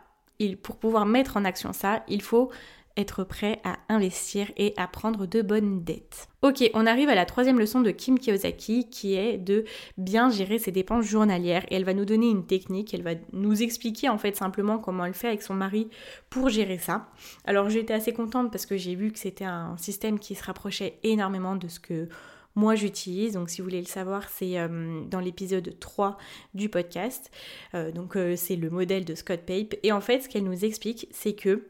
pour 0.63 0.77
pouvoir 0.77 1.07
mettre 1.07 1.37
en 1.37 1.45
action 1.45 1.73
ça, 1.73 2.03
il 2.09 2.23
faut 2.23 2.51
être 2.97 3.25
prêt 3.25 3.61
à 3.65 3.79
investir 3.89 4.51
et 4.57 4.75
à 4.77 4.87
prendre 4.87 5.27
de 5.27 5.43
bonnes 5.43 5.83
dettes. 5.85 6.29
Ok, 6.43 6.69
on 6.75 6.87
arrive 6.87 7.09
à 7.09 7.15
la 7.15 7.27
troisième 7.27 7.59
leçon 7.59 7.81
de 7.81 7.91
Kim 7.91 8.19
Kiyosaki 8.19 8.89
qui 8.89 9.15
est 9.15 9.39
de 9.39 9.65
bien 9.97 10.31
gérer 10.31 10.59
ses 10.59 10.73
dépenses 10.73 11.05
journalières 11.05 11.65
et 11.71 11.77
elle 11.77 11.85
va 11.85 11.95
nous 11.95 12.05
donner 12.05 12.29
une 12.29 12.47
technique, 12.47 12.95
elle 12.95 13.03
va 13.03 13.15
nous 13.33 13.63
expliquer 13.63 14.09
en 14.09 14.19
fait 14.19 14.37
simplement 14.37 14.79
comment 14.79 15.05
elle 15.05 15.15
fait 15.15 15.29
avec 15.29 15.43
son 15.43 15.55
mari 15.55 15.89
pour 16.31 16.49
gérer 16.49 16.79
ça. 16.79 17.09
Alors 17.45 17.71
j'étais 17.71 17.95
assez 17.95 18.13
contente 18.13 18.51
parce 18.51 18.67
que 18.67 18.77
j'ai 18.77 18.95
vu 18.95 19.13
que 19.13 19.19
c'était 19.19 19.45
un 19.45 19.77
système 19.77 20.19
qui 20.19 20.35
se 20.35 20.45
rapprochait 20.45 20.99
énormément 21.03 21.57
de 21.57 21.69
ce 21.69 21.81
que 21.81 22.09
moi 22.55 22.75
j'utilise. 22.75 23.35
Donc 23.35 23.51
si 23.51 23.61
vous 23.61 23.67
voulez 23.67 23.81
le 23.81 23.87
savoir, 23.87 24.29
c'est 24.29 24.59
euh, 24.59 25.03
dans 25.05 25.21
l'épisode 25.21 25.79
3 25.79 26.19
du 26.55 26.69
podcast. 26.69 27.31
Euh, 27.75 27.93
donc 27.93 28.17
euh, 28.17 28.37
c'est 28.37 28.57
le 28.57 28.71
modèle 28.71 29.05
de 29.05 29.15
Scott 29.15 29.41
Pape. 29.47 29.75
Et 29.83 29.93
en 29.93 30.01
fait, 30.01 30.21
ce 30.21 30.29
qu'elle 30.29 30.45
nous 30.45 30.65
explique, 30.65 31.09
c'est 31.11 31.35
que 31.35 31.70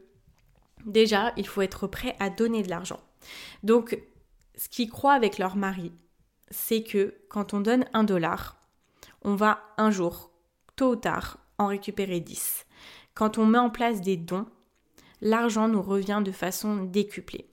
Déjà, 0.85 1.33
il 1.37 1.47
faut 1.47 1.61
être 1.61 1.87
prêt 1.87 2.15
à 2.19 2.29
donner 2.29 2.63
de 2.63 2.69
l'argent. 2.69 2.99
Donc, 3.63 3.97
ce 4.55 4.69
qu'ils 4.69 4.89
croient 4.89 5.13
avec 5.13 5.37
leur 5.37 5.55
mari, 5.55 5.91
c'est 6.49 6.83
que 6.83 7.15
quand 7.29 7.53
on 7.53 7.61
donne 7.61 7.85
un 7.93 8.03
dollar, 8.03 8.57
on 9.23 9.35
va 9.35 9.61
un 9.77 9.91
jour, 9.91 10.31
tôt 10.75 10.91
ou 10.91 10.95
tard, 10.95 11.37
en 11.57 11.67
récupérer 11.67 12.19
10. 12.19 12.65
Quand 13.13 13.37
on 13.37 13.45
met 13.45 13.57
en 13.57 13.69
place 13.69 14.01
des 14.01 14.17
dons, 14.17 14.47
l'argent 15.21 15.67
nous 15.67 15.81
revient 15.81 16.21
de 16.23 16.31
façon 16.31 16.83
décuplée. 16.83 17.47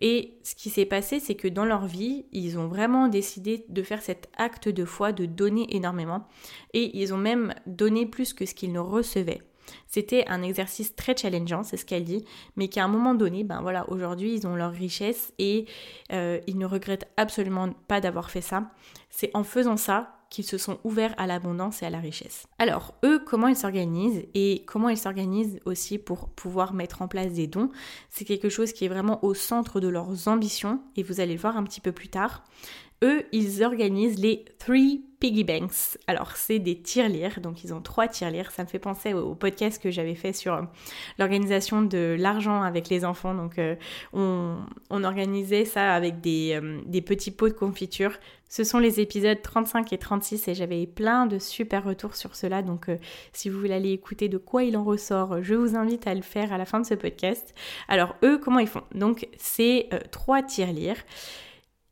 Et 0.00 0.38
ce 0.42 0.54
qui 0.54 0.70
s'est 0.70 0.84
passé, 0.84 1.20
c'est 1.20 1.34
que 1.34 1.48
dans 1.48 1.64
leur 1.64 1.86
vie, 1.86 2.26
ils 2.32 2.58
ont 2.58 2.68
vraiment 2.68 3.08
décidé 3.08 3.64
de 3.68 3.82
faire 3.82 4.02
cet 4.02 4.28
acte 4.36 4.68
de 4.68 4.84
foi, 4.84 5.12
de 5.12 5.24
donner 5.24 5.74
énormément. 5.74 6.28
Et 6.74 6.98
ils 6.98 7.14
ont 7.14 7.18
même 7.18 7.54
donné 7.66 8.06
plus 8.06 8.34
que 8.34 8.44
ce 8.44 8.54
qu'ils 8.54 8.72
ne 8.72 8.80
recevaient. 8.80 9.40
C'était 9.86 10.24
un 10.28 10.42
exercice 10.42 10.94
très 10.96 11.16
challengeant, 11.16 11.62
c'est 11.62 11.76
ce 11.76 11.84
qu'elle 11.84 12.04
dit, 12.04 12.24
mais 12.56 12.68
qu'à 12.68 12.84
un 12.84 12.88
moment 12.88 13.14
donné, 13.14 13.44
ben 13.44 13.60
voilà, 13.62 13.88
aujourd'hui 13.90 14.34
ils 14.34 14.46
ont 14.46 14.56
leur 14.56 14.72
richesse 14.72 15.32
et 15.38 15.66
euh, 16.12 16.40
ils 16.46 16.58
ne 16.58 16.66
regrettent 16.66 17.08
absolument 17.16 17.70
pas 17.88 18.00
d'avoir 18.00 18.30
fait 18.30 18.40
ça. 18.40 18.70
C'est 19.10 19.30
en 19.34 19.44
faisant 19.44 19.76
ça 19.76 20.14
qu'ils 20.34 20.44
se 20.44 20.58
sont 20.58 20.78
ouverts 20.82 21.14
à 21.16 21.28
l'abondance 21.28 21.82
et 21.82 21.86
à 21.86 21.90
la 21.90 22.00
richesse. 22.00 22.48
Alors, 22.58 22.94
eux, 23.04 23.20
comment 23.24 23.46
ils 23.46 23.56
s'organisent 23.56 24.24
et 24.34 24.64
comment 24.66 24.88
ils 24.88 24.98
s'organisent 24.98 25.60
aussi 25.64 25.96
pour 25.96 26.28
pouvoir 26.28 26.74
mettre 26.74 27.02
en 27.02 27.08
place 27.08 27.34
des 27.34 27.46
dons, 27.46 27.68
c'est 28.10 28.24
quelque 28.24 28.48
chose 28.48 28.72
qui 28.72 28.84
est 28.84 28.88
vraiment 28.88 29.24
au 29.24 29.32
centre 29.32 29.78
de 29.78 29.86
leurs 29.86 30.26
ambitions 30.26 30.80
et 30.96 31.04
vous 31.04 31.20
allez 31.20 31.34
le 31.34 31.40
voir 31.40 31.56
un 31.56 31.62
petit 31.62 31.80
peu 31.80 31.92
plus 31.92 32.08
tard. 32.08 32.42
Eux, 33.04 33.24
ils 33.32 33.62
organisent 33.62 34.18
les 34.18 34.46
Three 34.58 35.04
Piggy 35.20 35.44
Banks. 35.44 35.98
Alors, 36.06 36.36
c'est 36.36 36.58
des 36.58 36.80
tirelires, 36.80 37.40
donc 37.42 37.62
ils 37.62 37.74
ont 37.74 37.82
trois 37.82 38.08
tirelires. 38.08 38.50
Ça 38.50 38.62
me 38.62 38.68
fait 38.68 38.78
penser 38.78 39.12
au, 39.12 39.34
podcast 39.34 39.82
que 39.82 39.90
j'avais 39.90 40.14
fait 40.14 40.32
sur 40.32 40.54
euh, 40.54 40.62
l'organisation 41.18 41.82
de 41.82 42.16
l'argent 42.18 42.62
avec 42.62 42.88
les 42.88 43.04
enfants. 43.04 43.34
Donc, 43.34 43.58
euh, 43.58 43.76
on, 44.14 44.56
organisait 44.90 45.66
ça 45.66 45.92
avec 45.94 46.22
des, 46.22 46.58
euh, 46.58 46.80
des, 46.86 47.02
petits 47.02 47.30
pots 47.30 47.48
de 47.48 47.54
confiture. 47.54 48.12
Ce 48.48 48.64
sont 48.64 48.78
les 48.78 49.00
épisodes 49.00 49.42
35 49.42 49.92
et 49.92 49.98
36 49.98 50.48
et 50.48 50.54
j'avais 50.54 50.86
plein 50.86 51.26
de 51.26 51.38
super 51.38 51.84
retours 51.84 52.16
sur 52.16 52.34
cela. 52.34 52.62
Donc, 52.62 52.86
si 53.34 53.50
vous 53.50 53.58
voulez 53.58 53.74
aller 53.74 53.92
écouter 53.92 54.30
de 54.30 54.38
quoi 54.38 54.64
il 54.64 54.78
en 54.78 54.84
ressort, 54.84 55.42
je 55.42 55.54
vous 55.54 55.76
invite 55.76 56.06
à 56.06 56.14
le 56.14 56.22
faire 56.22 56.54
à 56.54 56.58
la 56.58 56.64
fin 56.64 56.80
de 56.80 56.86
ce 56.86 56.94
podcast. 56.94 57.54
Alors, 57.88 58.16
eux, 58.22 58.38
comment 58.38 58.60
ils 58.60 58.68
font? 58.68 58.84
Donc, 58.94 59.28
c'est 59.36 59.90
trois 60.10 60.42
tirelires 60.42 61.04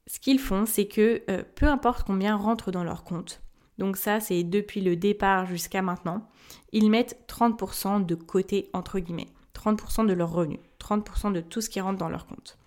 ce 0.06 0.18
qu'ils 0.18 0.40
font, 0.40 0.66
c'est 0.66 0.87
que 0.87 1.23
euh, 1.30 1.42
peu 1.54 1.66
importe 1.66 2.04
combien 2.04 2.37
rentre 2.37 2.73
dans 2.73 2.85
leur 2.85 3.04
compte, 3.04 3.40
donc 3.78 3.97
ça 3.97 4.21
c'est 4.21 4.42
depuis 4.42 4.80
le 4.80 4.97
départ 4.97 5.47
jusqu'à 5.47 5.82
maintenant, 5.82 6.28
ils 6.73 6.90
mettent 6.90 7.25
30% 7.28 8.04
de 8.04 8.14
côté 8.14 8.68
entre 8.73 8.99
guillemets, 8.99 9.28
30% 9.54 10.06
de 10.06 10.12
leurs 10.12 10.32
revenus, 10.32 10.61
30% 10.80 11.32
de 11.32 11.40
tout 11.40 11.61
ce 11.61 11.71
qui 11.71 11.80
rentre 11.80 11.99
dans 11.99 12.09
leur 12.09 12.26
compte. 12.26 12.59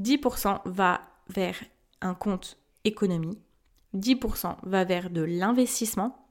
10% 0.00 0.60
va 0.66 1.00
vers 1.28 1.56
un 2.00 2.14
compte 2.14 2.58
économie, 2.84 3.38
10% 3.94 4.56
va 4.62 4.84
vers 4.84 5.10
de 5.10 5.22
l'investissement 5.22 6.28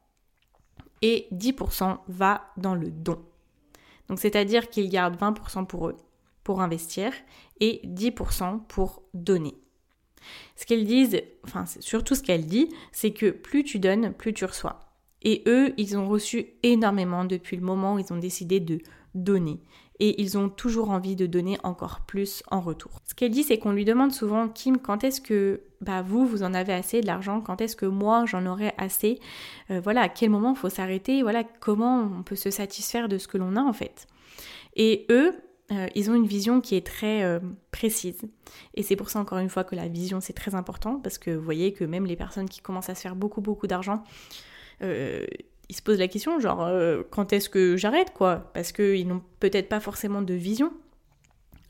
et 1.02 1.28
10% 1.34 1.98
va 2.08 2.42
dans 2.58 2.76
le 2.76 2.92
don. 2.92 3.20
Donc 4.08 4.20
c'est-à-dire 4.20 4.70
qu'ils 4.70 4.90
gardent 4.90 5.20
20% 5.20 5.66
pour 5.66 5.90
eux, 5.90 5.98
pour 6.44 6.62
investir, 6.62 7.12
et 7.60 7.82
10% 7.86 8.66
pour 8.68 9.02
donner. 9.14 9.56
Ce 10.56 10.66
qu'elles 10.66 10.86
disent, 10.86 11.22
enfin 11.44 11.66
surtout 11.80 12.16
ce 12.16 12.24
qu'elle 12.24 12.46
dit, 12.46 12.70
c'est 12.92 13.12
que 13.12 13.32
plus 13.32 13.64
tu 13.64 13.80
donnes, 13.80 14.14
plus 14.14 14.34
tu 14.34 14.46
reçois. 14.46 14.80
Et 15.22 15.44
eux, 15.48 15.74
ils 15.78 15.98
ont 15.98 16.08
reçu 16.08 16.46
énormément 16.62 17.26
depuis 17.26 17.58
le 17.58 17.64
moment 17.64 17.96
où 17.96 18.00
ils 18.00 18.14
ont 18.14 18.18
décidé 18.18 18.60
de 18.60 18.80
donner. 19.16 19.60
Et 20.00 20.22
ils 20.22 20.38
ont 20.38 20.50
toujours 20.50 20.90
envie 20.90 21.16
de 21.16 21.26
donner 21.26 21.58
encore 21.64 22.02
plus 22.02 22.44
en 22.52 22.60
retour. 22.60 23.00
Ce 23.06 23.16
qu'elle 23.16 23.32
dit, 23.32 23.44
c'est 23.44 23.58
qu'on 23.58 23.72
lui 23.72 23.86
demande 23.86 24.12
souvent, 24.12 24.50
Kim, 24.50 24.78
quand 24.78 25.06
est-ce 25.06 25.22
que 25.22 25.62
bah, 25.80 26.02
vous, 26.02 26.28
vous 26.28 26.44
en 26.44 26.54
avez 26.54 26.74
assez 26.74 27.00
de 27.00 27.08
l'argent? 27.08 27.40
Quand 27.40 27.62
est-ce 27.62 27.78
que 27.78 27.86
moi, 27.86 28.26
j'en 28.26 28.46
aurai 28.46 28.74
assez? 28.78 29.20
Euh, 29.72 29.80
Voilà, 29.82 30.02
à 30.02 30.10
quel 30.10 30.30
moment 30.30 30.52
il 30.52 30.58
faut 30.58 30.70
s'arrêter? 30.70 31.24
Voilà, 31.24 31.46
comment 31.46 32.10
on 32.20 32.24
peut 32.24 32.36
se 32.36 32.52
satisfaire 32.52 33.08
de 33.08 33.18
ce 33.18 33.30
que 33.30 33.38
l'on 33.38 33.56
a 33.56 33.62
en 33.62 33.72
fait? 33.74 34.06
Et 34.76 35.06
eux, 35.10 35.34
euh, 35.72 35.88
ils 35.96 36.12
ont 36.12 36.16
une 36.16 36.28
vision 36.28 36.62
qui 36.62 36.76
est 36.76 36.86
très 36.86 37.24
euh, 37.24 37.40
précise. 37.72 38.22
Et 38.76 38.84
c'est 38.84 38.96
pour 38.96 39.10
ça 39.10 39.20
encore 39.20 39.40
une 39.40 39.50
fois 39.50 39.64
que 39.64 39.76
la 39.76 39.88
vision 39.88 40.22
c'est 40.22 40.34
très 40.34 40.54
important 40.54 41.00
parce 41.00 41.18
que 41.18 41.32
vous 41.32 41.44
voyez 41.44 41.74
que 41.74 41.84
même 41.84 42.06
les 42.06 42.16
personnes 42.16 42.48
qui 42.48 42.62
commencent 42.62 42.90
à 42.90 42.96
se 42.96 43.02
faire 43.02 43.16
beaucoup 43.16 43.42
beaucoup 43.42 43.66
d'argent, 43.66 44.04
euh, 44.84 45.26
ils 45.68 45.76
se 45.76 45.82
posent 45.82 45.98
la 45.98 46.08
question 46.08 46.40
genre 46.40 46.70
quand 47.10 47.34
est-ce 47.34 47.50
que 47.50 47.78
j'arrête 47.78 48.14
quoi? 48.14 48.52
Parce 48.54 48.72
qu'ils 48.72 49.08
n'ont 49.08 49.24
peut-être 49.40 49.68
pas 49.68 49.80
forcément 49.80 50.22
de 50.22 50.36
vision. 50.36 50.72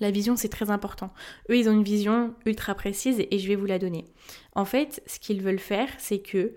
La 0.02 0.12
vision 0.12 0.36
c'est 0.36 0.50
très 0.50 0.70
important. 0.70 1.14
Eux 1.50 1.58
ils 1.58 1.70
ont 1.70 1.74
une 1.74 1.84
vision 1.84 2.34
ultra 2.46 2.76
précise 2.76 3.24
et 3.32 3.40
je 3.40 3.48
vais 3.48 3.56
vous 3.56 3.66
la 3.66 3.80
donner. 3.80 4.04
En 4.56 4.66
fait 4.66 5.02
ce 5.06 5.20
qu'ils 5.20 5.42
veulent 5.42 5.60
faire 5.60 5.88
c'est 6.00 6.20
que 6.20 6.54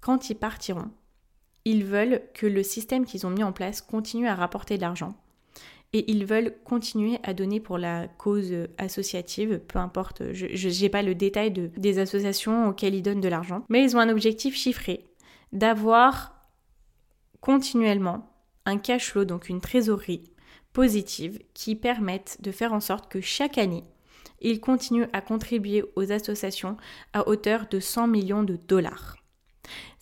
quand 0.00 0.30
ils 0.30 0.36
partiront, 0.36 0.90
ils 1.66 1.84
veulent 1.84 2.22
que 2.32 2.46
le 2.46 2.62
système 2.62 3.04
qu'ils 3.04 3.26
ont 3.26 3.30
mis 3.30 3.44
en 3.44 3.52
place 3.52 3.82
continue 3.82 4.26
à 4.26 4.34
rapporter 4.34 4.76
de 4.76 4.82
l'argent 4.82 5.12
et 5.92 6.10
ils 6.10 6.26
veulent 6.26 6.54
continuer 6.64 7.18
à 7.22 7.32
donner 7.32 7.60
pour 7.60 7.78
la 7.78 8.08
cause 8.08 8.52
associative, 8.76 9.60
peu 9.68 9.78
importe, 9.78 10.22
je 10.32 10.82
n'ai 10.82 10.88
pas 10.88 11.02
le 11.02 11.14
détail 11.14 11.50
de, 11.50 11.70
des 11.76 11.98
associations 11.98 12.68
auxquelles 12.68 12.94
ils 12.94 13.02
donnent 13.02 13.20
de 13.20 13.28
l'argent, 13.28 13.64
mais 13.68 13.82
ils 13.82 13.96
ont 13.96 14.00
un 14.00 14.10
objectif 14.10 14.54
chiffré 14.54 15.06
d'avoir 15.52 16.34
continuellement 17.40 18.30
un 18.66 18.76
cash 18.76 19.10
flow, 19.10 19.24
donc 19.24 19.48
une 19.48 19.60
trésorerie 19.60 20.30
positive 20.72 21.40
qui 21.54 21.74
permette 21.74 22.38
de 22.40 22.52
faire 22.52 22.72
en 22.72 22.80
sorte 22.80 23.10
que 23.10 23.20
chaque 23.20 23.58
année, 23.58 23.84
ils 24.40 24.60
continuent 24.60 25.08
à 25.12 25.20
contribuer 25.20 25.84
aux 25.96 26.12
associations 26.12 26.76
à 27.12 27.26
hauteur 27.28 27.66
de 27.70 27.80
100 27.80 28.06
millions 28.08 28.42
de 28.42 28.56
dollars 28.56 29.17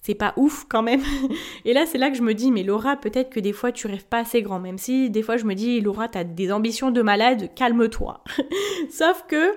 c'est 0.07 0.15
pas 0.15 0.33
ouf 0.37 0.67
quand 0.69 0.83
même. 0.83 1.03
Et 1.65 1.75
là, 1.75 1.85
c'est 1.85 1.99
là 1.99 2.11
que 2.11 2.17
je 2.17 2.23
me 2.23 2.33
dis, 2.33 2.53
mais 2.53 2.63
Laura, 2.63 2.97
peut-être 2.97 3.29
que 3.29 3.41
des 3.41 3.53
fois 3.53 3.73
tu 3.73 3.89
rêves 3.89 4.07
pas 4.07 4.19
assez 4.21 4.41
grand, 4.41 4.61
même 4.61 4.79
si 4.79 5.11
des 5.11 5.23
fois 5.23 5.37
je 5.37 5.45
me 5.45 5.55
dis, 5.55 5.81
Laura, 5.81 6.09
t'as 6.09 6.23
des 6.23 6.53
ambitions 6.53 6.93
de 6.93 7.03
malade, 7.03 7.51
calme-toi. 7.57 8.23
Sauf 8.91 9.25
que 9.27 9.55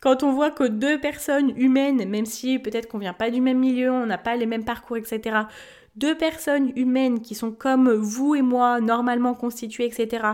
Quand 0.00 0.22
on 0.22 0.32
voit 0.32 0.50
que 0.50 0.64
deux 0.64 0.98
personnes 0.98 1.52
humaines, 1.58 2.08
même 2.08 2.24
si 2.24 2.58
peut-être 2.58 2.88
qu'on 2.88 2.96
vient 2.96 3.12
pas 3.12 3.30
du 3.30 3.42
même 3.42 3.58
milieu, 3.58 3.90
on 3.90 4.06
n'a 4.06 4.16
pas 4.16 4.34
les 4.34 4.46
mêmes 4.46 4.64
parcours, 4.64 4.96
etc., 4.96 5.40
deux 5.96 6.16
personnes 6.16 6.72
humaines 6.74 7.20
qui 7.20 7.34
sont 7.34 7.52
comme 7.52 7.92
vous 7.92 8.34
et 8.34 8.40
moi, 8.40 8.80
normalement 8.80 9.34
constituées, 9.34 9.84
etc., 9.84 10.24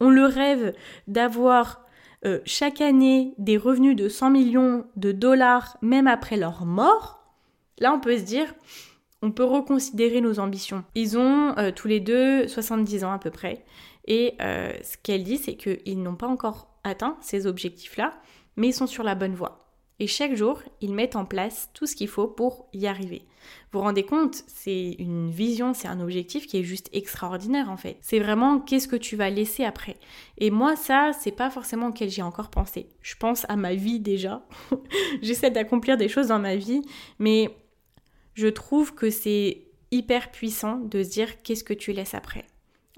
ont 0.00 0.10
le 0.10 0.26
rêve 0.26 0.74
d'avoir 1.06 1.86
euh, 2.26 2.40
chaque 2.44 2.82
année 2.82 3.32
des 3.38 3.56
revenus 3.56 3.96
de 3.96 4.10
100 4.10 4.28
millions 4.28 4.84
de 4.96 5.12
dollars, 5.12 5.78
même 5.80 6.06
après 6.06 6.36
leur 6.36 6.66
mort, 6.66 7.24
là 7.78 7.94
on 7.94 8.00
peut 8.00 8.18
se 8.18 8.24
dire, 8.24 8.54
on 9.22 9.30
peut 9.30 9.44
reconsidérer 9.44 10.20
nos 10.20 10.38
ambitions. 10.38 10.84
Ils 10.94 11.18
ont 11.18 11.56
euh, 11.58 11.70
tous 11.70 11.88
les 11.88 12.00
deux 12.00 12.46
70 12.48 13.04
ans 13.04 13.12
à 13.12 13.18
peu 13.18 13.30
près. 13.30 13.64
Et 14.06 14.34
euh, 14.40 14.72
ce 14.82 14.96
qu'elle 15.02 15.24
dit, 15.24 15.38
c'est 15.38 15.56
qu'ils 15.56 16.02
n'ont 16.02 16.16
pas 16.16 16.28
encore 16.28 16.68
atteint 16.84 17.16
ces 17.20 17.46
objectifs-là, 17.46 18.14
mais 18.56 18.68
ils 18.68 18.74
sont 18.74 18.86
sur 18.86 19.02
la 19.02 19.14
bonne 19.14 19.34
voie. 19.34 19.66
Et 19.98 20.06
chaque 20.06 20.34
jour, 20.34 20.62
ils 20.82 20.92
mettent 20.92 21.16
en 21.16 21.24
place 21.24 21.70
tout 21.72 21.86
ce 21.86 21.96
qu'il 21.96 22.08
faut 22.08 22.28
pour 22.28 22.68
y 22.74 22.86
arriver. 22.86 23.22
Vous 23.72 23.78
vous 23.78 23.84
rendez 23.84 24.02
compte, 24.02 24.44
c'est 24.46 24.90
une 24.98 25.30
vision, 25.30 25.72
c'est 25.72 25.88
un 25.88 26.00
objectif 26.00 26.46
qui 26.46 26.58
est 26.58 26.64
juste 26.64 26.90
extraordinaire 26.92 27.70
en 27.70 27.78
fait. 27.78 27.96
C'est 28.02 28.18
vraiment 28.18 28.60
qu'est-ce 28.60 28.88
que 28.88 28.96
tu 28.96 29.16
vas 29.16 29.30
laisser 29.30 29.64
après? 29.64 29.96
Et 30.36 30.50
moi, 30.50 30.76
ça, 30.76 31.12
c'est 31.18 31.32
pas 31.32 31.48
forcément 31.48 31.88
auquel 31.88 32.10
j'ai 32.10 32.22
encore 32.22 32.50
pensé. 32.50 32.88
Je 33.00 33.14
pense 33.16 33.46
à 33.48 33.56
ma 33.56 33.74
vie 33.74 33.98
déjà. 33.98 34.42
J'essaie 35.22 35.50
d'accomplir 35.50 35.96
des 35.96 36.08
choses 36.08 36.28
dans 36.28 36.38
ma 36.38 36.56
vie, 36.56 36.82
mais 37.18 37.56
je 38.36 38.48
trouve 38.48 38.94
que 38.94 39.08
c'est 39.08 39.62
hyper 39.90 40.30
puissant 40.30 40.76
de 40.76 41.02
se 41.02 41.08
dire 41.08 41.42
qu'est-ce 41.42 41.64
que 41.64 41.72
tu 41.72 41.92
laisses 41.92 42.14
après? 42.14 42.44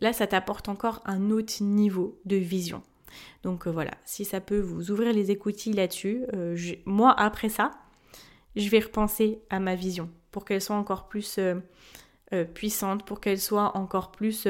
Là, 0.01 0.13
ça 0.13 0.27
t'apporte 0.27 0.69
encore 0.69 1.01
un 1.07 1.31
autre 1.31 1.63
niveau 1.63 2.21
de 2.25 2.37
vision. 2.37 2.83
Donc 3.45 3.67
euh, 3.67 3.71
voilà, 3.71 3.93
si 4.05 4.25
ça 4.25 4.41
peut 4.41 4.59
vous 4.59 4.91
ouvrir 4.91 5.13
les 5.13 5.31
écoutilles 5.31 5.73
là-dessus, 5.73 6.25
euh, 6.35 6.57
moi 6.85 7.15
après 7.17 7.49
ça, 7.49 7.71
je 8.57 8.69
vais 8.69 8.81
repenser 8.81 9.41
à 9.49 9.61
ma 9.61 9.77
vision 9.77 10.11
pour 10.33 10.45
qu'elle 10.45 10.61
soit 10.61 10.77
encore 10.77 11.09
plus 11.09 11.39
euh, 11.39 11.55
puissante, 12.45 13.07
pour 13.07 13.21
qu'elle 13.21 13.41
soit 13.41 13.77
encore 13.77 14.11
plus 14.11 14.47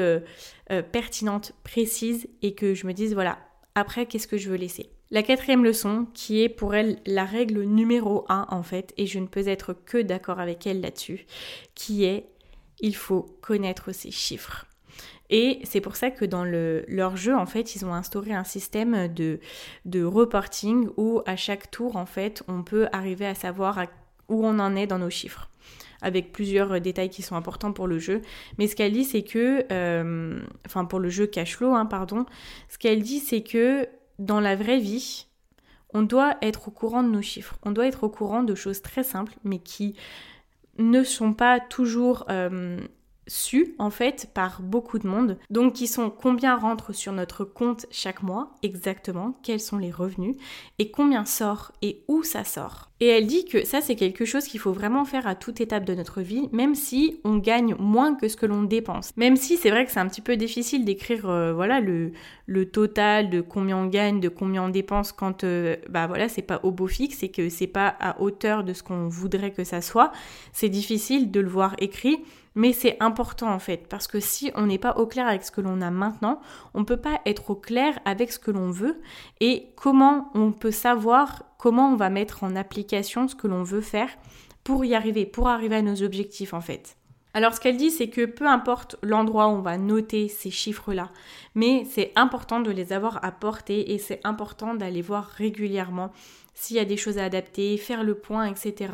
pertinente, 0.91 1.53
précise 1.63 2.27
et 2.41 2.53
que 2.53 2.73
je 2.73 2.85
me 2.85 2.93
dise 2.93 3.13
voilà, 3.13 3.37
après 3.75 4.05
qu'est-ce 4.07 4.27
que 4.27 4.37
je 4.37 4.49
veux 4.49 4.57
laisser? 4.57 4.89
La 5.11 5.23
quatrième 5.23 5.63
leçon, 5.63 6.07
qui 6.13 6.43
est 6.43 6.49
pour 6.49 6.75
elle 6.75 6.99
la 7.05 7.25
règle 7.25 7.63
numéro 7.63 8.25
un 8.29 8.45
en 8.49 8.61
fait, 8.61 8.93
et 8.97 9.07
je 9.07 9.17
ne 9.19 9.25
peux 9.25 9.47
être 9.47 9.73
que 9.73 9.97
d'accord 9.97 10.39
avec 10.39 10.67
elle 10.67 10.81
là-dessus, 10.81 11.25
qui 11.73 12.05
est 12.05 12.29
il 12.79 12.95
faut 12.95 13.23
connaître 13.41 13.91
ses 13.91 14.11
chiffres. 14.11 14.65
Et 15.29 15.59
c'est 15.63 15.81
pour 15.81 15.95
ça 15.95 16.11
que 16.11 16.25
dans 16.25 16.43
leur 16.43 17.17
jeu, 17.17 17.35
en 17.35 17.45
fait, 17.45 17.75
ils 17.75 17.85
ont 17.85 17.93
instauré 17.93 18.33
un 18.33 18.43
système 18.43 19.07
de, 19.13 19.39
de 19.85 20.03
reporting 20.03 20.89
où 20.97 21.21
à 21.25 21.35
chaque 21.35 21.69
tour, 21.69 21.97
en 21.97 22.05
fait, 22.05 22.41
on 22.47 22.63
peut 22.63 22.87
arriver 22.91 23.27
à 23.27 23.35
savoir 23.35 23.85
où 24.27 24.45
on 24.45 24.59
en 24.59 24.75
est 24.75 24.87
dans 24.87 24.99
nos 24.99 25.09
chiffres 25.09 25.49
avec 26.01 26.31
plusieurs 26.31 26.79
détails 26.79 27.09
qui 27.09 27.21
sont 27.21 27.35
importants 27.35 27.73
pour 27.73 27.85
le 27.85 27.99
jeu. 27.99 28.21
Mais 28.57 28.67
ce 28.67 28.75
qu'elle 28.75 28.93
dit, 28.93 29.03
c'est 29.03 29.23
que, 29.23 29.65
euh, 29.71 30.39
enfin 30.65 30.85
pour 30.85 30.99
le 30.99 31.09
jeu 31.09 31.27
cash 31.27 31.57
flow, 31.57 31.73
hein, 31.73 31.85
pardon, 31.85 32.25
ce 32.69 32.77
qu'elle 32.77 33.01
dit, 33.01 33.19
c'est 33.19 33.41
que 33.41 33.85
dans 34.19 34.39
la 34.39 34.55
vraie 34.55 34.79
vie, 34.79 35.25
on 35.93 36.03
doit 36.03 36.37
être 36.41 36.67
au 36.67 36.71
courant 36.71 37.03
de 37.03 37.09
nos 37.09 37.21
chiffres. 37.21 37.57
On 37.63 37.71
doit 37.71 37.87
être 37.87 38.03
au 38.03 38.09
courant 38.09 38.43
de 38.43 38.53
choses 38.55 38.81
très 38.81 39.03
simples, 39.03 39.33
mais 39.43 39.59
qui 39.59 39.95
ne 40.77 41.03
sont 41.03 41.33
pas 41.33 41.59
toujours 41.59 42.25
euh, 42.29 42.79
su 43.29 43.75
en 43.79 43.89
fait 43.89 44.29
par 44.33 44.61
beaucoup 44.61 44.99
de 44.99 45.07
monde. 45.07 45.37
Donc 45.49 45.73
qui 45.73 45.87
sont 45.87 46.09
combien 46.09 46.55
rentre 46.55 46.93
sur 46.93 47.13
notre 47.13 47.45
compte 47.45 47.85
chaque 47.91 48.23
mois 48.23 48.55
exactement, 48.63 49.37
quels 49.43 49.59
sont 49.59 49.77
les 49.77 49.91
revenus 49.91 50.35
et 50.79 50.91
combien 50.91 51.25
sort 51.25 51.71
et 51.81 52.03
où 52.07 52.23
ça 52.23 52.43
sort. 52.43 52.89
Et 52.99 53.07
elle 53.07 53.27
dit 53.27 53.45
que 53.45 53.65
ça 53.65 53.81
c'est 53.81 53.95
quelque 53.95 54.25
chose 54.25 54.45
qu'il 54.45 54.59
faut 54.59 54.73
vraiment 54.73 55.05
faire 55.05 55.27
à 55.27 55.35
toute 55.35 55.61
étape 55.61 55.85
de 55.85 55.95
notre 55.95 56.21
vie, 56.21 56.49
même 56.51 56.75
si 56.75 57.21
on 57.23 57.37
gagne 57.37 57.75
moins 57.75 58.15
que 58.15 58.27
ce 58.27 58.35
que 58.35 58.45
l'on 58.45 58.63
dépense. 58.63 59.15
Même 59.15 59.37
si 59.37 59.55
c'est 59.55 59.69
vrai 59.69 59.85
que 59.85 59.91
c'est 59.91 59.99
un 59.99 60.07
petit 60.07 60.21
peu 60.21 60.35
difficile 60.35 60.83
d'écrire 60.83 61.29
euh, 61.29 61.53
voilà 61.53 61.79
le, 61.79 62.11
le 62.49 62.65
total 62.65 63.29
de 63.29 63.41
combien 63.41 63.77
on 63.77 63.85
gagne, 63.85 64.19
de 64.19 64.27
combien 64.27 64.63
on 64.63 64.69
dépense 64.69 65.11
quand 65.11 65.43
euh, 65.43 65.75
bah 65.87 66.07
voilà 66.07 66.27
c'est 66.27 66.41
pas 66.41 66.59
au 66.63 66.71
beau 66.71 66.87
fixe 66.87 67.21
et 67.21 67.29
que 67.29 67.47
c'est 67.47 67.67
pas 67.67 67.95
à 67.99 68.19
hauteur 68.19 68.63
de 68.63 68.73
ce 68.73 68.81
qu'on 68.81 69.07
voudrait 69.07 69.51
que 69.51 69.63
ça 69.63 69.81
soit. 69.81 70.11
C'est 70.51 70.69
difficile 70.69 71.29
de 71.29 71.39
le 71.41 71.47
voir 71.47 71.75
écrit 71.77 72.17
mais 72.55 72.73
c'est 72.73 72.97
important 72.99 73.53
en 73.53 73.59
fait, 73.59 73.87
parce 73.87 74.07
que 74.07 74.19
si 74.19 74.51
on 74.55 74.65
n'est 74.65 74.79
pas 74.79 74.97
au 74.97 75.05
clair 75.05 75.27
avec 75.27 75.43
ce 75.43 75.51
que 75.51 75.61
l'on 75.61 75.79
a 75.79 75.91
maintenant, 75.91 76.41
on 76.73 76.83
peut 76.83 76.97
pas 76.97 77.21
être 77.27 77.51
au 77.51 77.55
clair 77.55 77.99
avec 78.03 78.31
ce 78.31 78.39
que 78.39 78.49
l'on 78.49 78.71
veut 78.71 78.99
et 79.39 79.67
comment 79.75 80.31
on 80.33 80.51
peut 80.51 80.71
savoir 80.71 81.43
comment 81.59 81.93
on 81.93 81.95
va 81.95 82.09
mettre 82.09 82.43
en 82.43 82.55
application 82.55 83.27
ce 83.27 83.35
que 83.35 83.47
l'on 83.47 83.61
veut 83.61 83.81
faire 83.81 84.09
pour 84.63 84.83
y 84.83 84.95
arriver, 84.95 85.27
pour 85.27 85.47
arriver 85.47 85.75
à 85.75 85.81
nos 85.83 86.01
objectifs 86.01 86.53
en 86.55 86.61
fait. 86.61 86.98
Alors 87.39 87.53
ce 87.53 87.61
qu'elle 87.61 87.77
dit, 87.77 87.89
c'est 87.89 88.09
que 88.09 88.25
peu 88.25 88.45
importe 88.45 88.97
l'endroit 89.01 89.47
où 89.47 89.51
on 89.51 89.61
va 89.61 89.77
noter 89.77 90.27
ces 90.27 90.51
chiffres-là, 90.51 91.09
mais 91.55 91.85
c'est 91.89 92.11
important 92.17 92.59
de 92.59 92.69
les 92.69 92.91
avoir 92.91 93.23
à 93.23 93.31
portée 93.31 93.93
et 93.93 93.97
c'est 93.97 94.19
important 94.25 94.75
d'aller 94.75 95.01
voir 95.01 95.23
régulièrement 95.23 96.11
s'il 96.53 96.75
y 96.75 96.79
a 96.79 96.85
des 96.85 96.97
choses 96.97 97.17
à 97.17 97.23
adapter, 97.23 97.77
faire 97.77 98.03
le 98.03 98.15
point, 98.15 98.43
etc. 98.43 98.91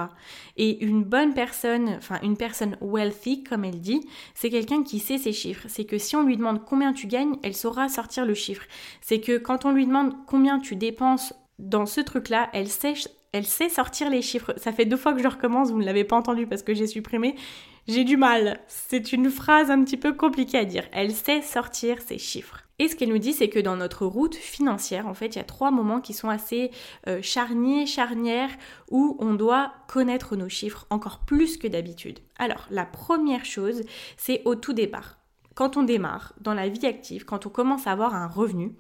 Et 0.57 0.85
une 0.85 1.03
bonne 1.03 1.33
personne, 1.33 1.95
enfin 1.97 2.19
une 2.21 2.37
personne 2.37 2.77
wealthy, 2.81 3.43
comme 3.43 3.65
elle 3.65 3.81
dit, 3.81 4.07
c'est 4.35 4.51
quelqu'un 4.51 4.83
qui 4.83 4.99
sait 4.99 5.17
ses 5.17 5.33
chiffres. 5.33 5.65
C'est 5.67 5.85
que 5.85 5.97
si 5.97 6.15
on 6.15 6.21
lui 6.21 6.37
demande 6.37 6.63
combien 6.65 6.93
tu 6.93 7.07
gagnes, 7.07 7.37
elle 7.41 7.55
saura 7.55 7.89
sortir 7.89 8.27
le 8.27 8.35
chiffre. 8.35 8.65
C'est 9.01 9.21
que 9.21 9.39
quand 9.39 9.65
on 9.65 9.71
lui 9.71 9.87
demande 9.87 10.13
combien 10.27 10.59
tu 10.59 10.75
dépenses 10.75 11.33
dans 11.57 11.87
ce 11.87 11.99
truc-là, 11.99 12.51
elle 12.53 12.67
sait, 12.67 12.93
elle 13.31 13.47
sait 13.47 13.69
sortir 13.69 14.11
les 14.11 14.21
chiffres. 14.21 14.53
Ça 14.57 14.71
fait 14.71 14.85
deux 14.85 14.97
fois 14.97 15.13
que 15.13 15.23
je 15.23 15.27
recommence, 15.27 15.71
vous 15.71 15.79
ne 15.79 15.85
l'avez 15.85 16.03
pas 16.03 16.15
entendu 16.15 16.45
parce 16.45 16.61
que 16.61 16.75
j'ai 16.75 16.85
supprimé. 16.85 17.33
J'ai 17.87 18.03
du 18.03 18.17
mal. 18.17 18.61
C'est 18.67 19.13
une 19.13 19.29
phrase 19.29 19.69
un 19.69 19.83
petit 19.83 19.97
peu 19.97 20.13
compliquée 20.13 20.57
à 20.57 20.65
dire. 20.65 20.85
Elle 20.91 21.13
sait 21.13 21.43
sortir 21.43 22.01
ses 22.01 22.17
chiffres. 22.17 22.63
Et 22.79 22.87
ce 22.87 22.95
qu'elle 22.95 23.09
nous 23.09 23.19
dit, 23.19 23.33
c'est 23.33 23.47
que 23.47 23.59
dans 23.59 23.75
notre 23.75 24.07
route 24.07 24.33
financière, 24.33 25.07
en 25.07 25.13
fait, 25.13 25.27
il 25.27 25.35
y 25.35 25.41
a 25.41 25.45
trois 25.45 25.69
moments 25.69 26.01
qui 26.01 26.13
sont 26.13 26.29
assez 26.29 26.71
euh, 27.07 27.21
charniers, 27.21 27.85
charnières, 27.85 28.49
où 28.89 29.15
on 29.19 29.35
doit 29.35 29.71
connaître 29.87 30.35
nos 30.35 30.49
chiffres 30.49 30.87
encore 30.89 31.19
plus 31.19 31.57
que 31.57 31.67
d'habitude. 31.67 32.19
Alors, 32.39 32.65
la 32.71 32.85
première 32.85 33.45
chose, 33.45 33.83
c'est 34.17 34.41
au 34.45 34.55
tout 34.55 34.73
départ 34.73 35.19
quand 35.55 35.77
on 35.77 35.83
démarre 35.83 36.33
dans 36.41 36.53
la 36.53 36.67
vie 36.67 36.85
active, 36.85 37.23
quand 37.23 37.45
on 37.45 37.49
commence 37.49 37.87
à 37.87 37.91
avoir 37.93 38.13
un 38.13 38.27
revenu, 38.27 38.75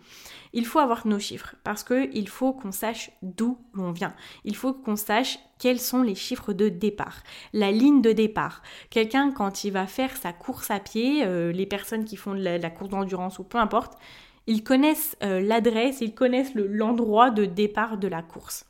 il 0.51 0.65
faut 0.65 0.79
avoir 0.79 1.07
nos 1.07 1.19
chiffres 1.19 1.55
parce 1.63 1.83
qu'il 1.83 2.27
faut 2.27 2.53
qu'on 2.53 2.73
sache 2.73 3.11
d'où 3.21 3.57
l'on 3.73 3.91
vient. 3.91 4.13
Il 4.43 4.55
faut 4.55 4.73
qu'on 4.73 4.97
sache 4.97 5.39
quels 5.57 5.79
sont 5.79 6.01
les 6.01 6.15
chiffres 6.15 6.51
de 6.51 6.67
départ, 6.67 7.23
la 7.53 7.71
ligne 7.71 8.01
de 8.01 8.11
départ. 8.11 8.61
Quelqu'un, 8.89 9.31
quand 9.31 9.63
il 9.63 9.71
va 9.71 9.87
faire 9.87 10.15
sa 10.17 10.33
course 10.33 10.69
à 10.69 10.79
pied, 10.79 11.25
euh, 11.25 11.53
les 11.53 11.65
personnes 11.65 12.03
qui 12.03 12.17
font 12.17 12.33
la, 12.33 12.69
course 12.69 12.89
d'endurance 12.89 13.39
ou 13.39 13.43
peu 13.43 13.57
importe, 13.57 13.97
ils 14.45 14.63
connaissent 14.63 15.15
euh, 15.23 15.39
l'adresse, 15.39 16.01
ils 16.01 16.13
connaissent 16.13 16.53
l'endroit 16.55 17.31
de 17.31 17.45
départ 17.45 17.97
de 17.97 18.09
la 18.09 18.21
course. 18.21 18.65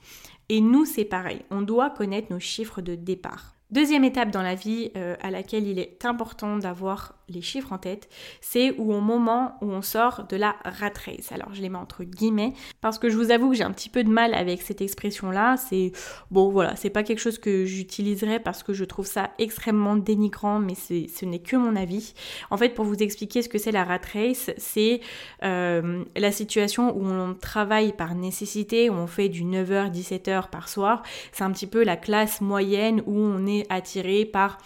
Et 0.49 0.61
nous, 0.61 0.85
c'est 0.85 1.05
pareil, 1.05 1.41
on 1.49 1.63
doit 1.63 1.89
connaître 1.89 2.31
nos 2.31 2.39
chiffres 2.39 2.81
de 2.81 2.93
départ. 2.93 3.55
Deuxième 3.71 4.03
étape 4.03 4.29
dans 4.29 4.43
la 4.43 4.53
vie 4.53 4.91
euh, 4.95 5.15
à 5.21 5.31
laquelle 5.31 5.67
il 5.67 5.79
est 5.79 6.05
important 6.05 6.57
d'avoir 6.57 7.15
les 7.29 7.41
chiffres 7.41 7.73
en 7.73 7.77
tête, 7.77 8.09
c'est 8.41 8.71
au 8.77 9.01
moment 9.01 9.57
où 9.61 9.71
on 9.71 9.81
sort 9.81 10.25
de 10.29 10.35
la 10.35 10.55
rat 10.63 10.91
race. 11.05 11.31
Alors 11.31 11.53
je 11.53 11.61
les 11.61 11.69
mets 11.69 11.77
entre 11.77 12.03
guillemets 12.03 12.53
parce 12.81 12.99
que 12.99 13.09
je 13.09 13.17
vous 13.17 13.31
avoue 13.31 13.49
que 13.49 13.55
j'ai 13.55 13.63
un 13.63 13.71
petit 13.71 13.89
peu 13.89 14.03
de 14.03 14.09
mal 14.09 14.33
avec 14.33 14.61
cette 14.61 14.81
expression-là. 14.81 15.57
C'est 15.57 15.91
bon 16.31 16.49
voilà, 16.49 16.75
c'est 16.75 16.89
pas 16.89 17.03
quelque 17.03 17.19
chose 17.19 17.39
que 17.39 17.65
j'utiliserai 17.65 18.39
parce 18.39 18.63
que 18.63 18.73
je 18.73 18.85
trouve 18.85 19.07
ça 19.07 19.31
extrêmement 19.39 19.95
dénigrant, 19.95 20.59
mais 20.59 20.75
ce 20.75 21.25
n'est 21.25 21.39
que 21.39 21.55
mon 21.55 21.75
avis. 21.75 22.13
En 22.49 22.57
fait, 22.57 22.69
pour 22.69 22.85
vous 22.85 22.95
expliquer 22.95 23.41
ce 23.41 23.49
que 23.49 23.57
c'est 23.57 23.71
la 23.71 23.83
rat 23.83 23.99
race, 24.13 24.51
c'est 24.57 25.01
euh, 25.43 26.03
la 26.15 26.31
situation 26.31 26.95
où 26.95 27.05
on 27.05 27.33
travaille 27.33 27.93
par 27.93 28.15
nécessité, 28.15 28.89
où 28.89 28.93
on 28.93 29.07
fait 29.07 29.29
du 29.29 29.43
9h 29.43 29.91
17h 29.91 30.49
par 30.49 30.69
soir. 30.69 31.03
C'est 31.31 31.43
un 31.43 31.51
petit 31.51 31.67
peu 31.67 31.83
la 31.83 31.97
classe 31.97 32.41
moyenne 32.41 33.01
où 33.05 33.17
on 33.17 33.45
est 33.47 33.65
attiré 33.69 34.25
par 34.25 34.57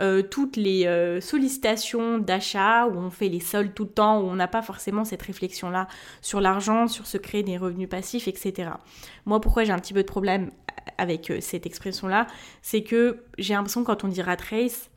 euh, 0.00 0.22
toutes 0.22 0.56
les 0.56 0.86
euh, 0.86 1.20
sollicitations 1.20 2.18
d'achat, 2.18 2.86
où 2.86 2.96
on 2.96 3.10
fait 3.10 3.28
les 3.28 3.40
soldes 3.40 3.74
tout 3.74 3.84
le 3.84 3.90
temps, 3.90 4.20
où 4.20 4.24
on 4.24 4.34
n'a 4.34 4.48
pas 4.48 4.62
forcément 4.62 5.04
cette 5.04 5.22
réflexion-là 5.22 5.88
sur 6.20 6.40
l'argent, 6.40 6.88
sur 6.88 7.06
se 7.06 7.18
créer 7.18 7.42
des 7.42 7.58
revenus 7.58 7.88
passifs, 7.88 8.28
etc. 8.28 8.70
Moi, 9.26 9.40
pourquoi 9.40 9.64
j'ai 9.64 9.72
un 9.72 9.78
petit 9.78 9.94
peu 9.94 10.02
de 10.02 10.08
problème 10.08 10.50
avec 10.98 11.30
euh, 11.30 11.38
cette 11.40 11.66
expression-là, 11.66 12.26
c'est 12.62 12.82
que 12.82 13.24
j'ai 13.38 13.54
l'impression 13.54 13.84
quand 13.84 14.04
on 14.04 14.08
dit 14.08 14.22
rat 14.22 14.36
race, 14.50 14.90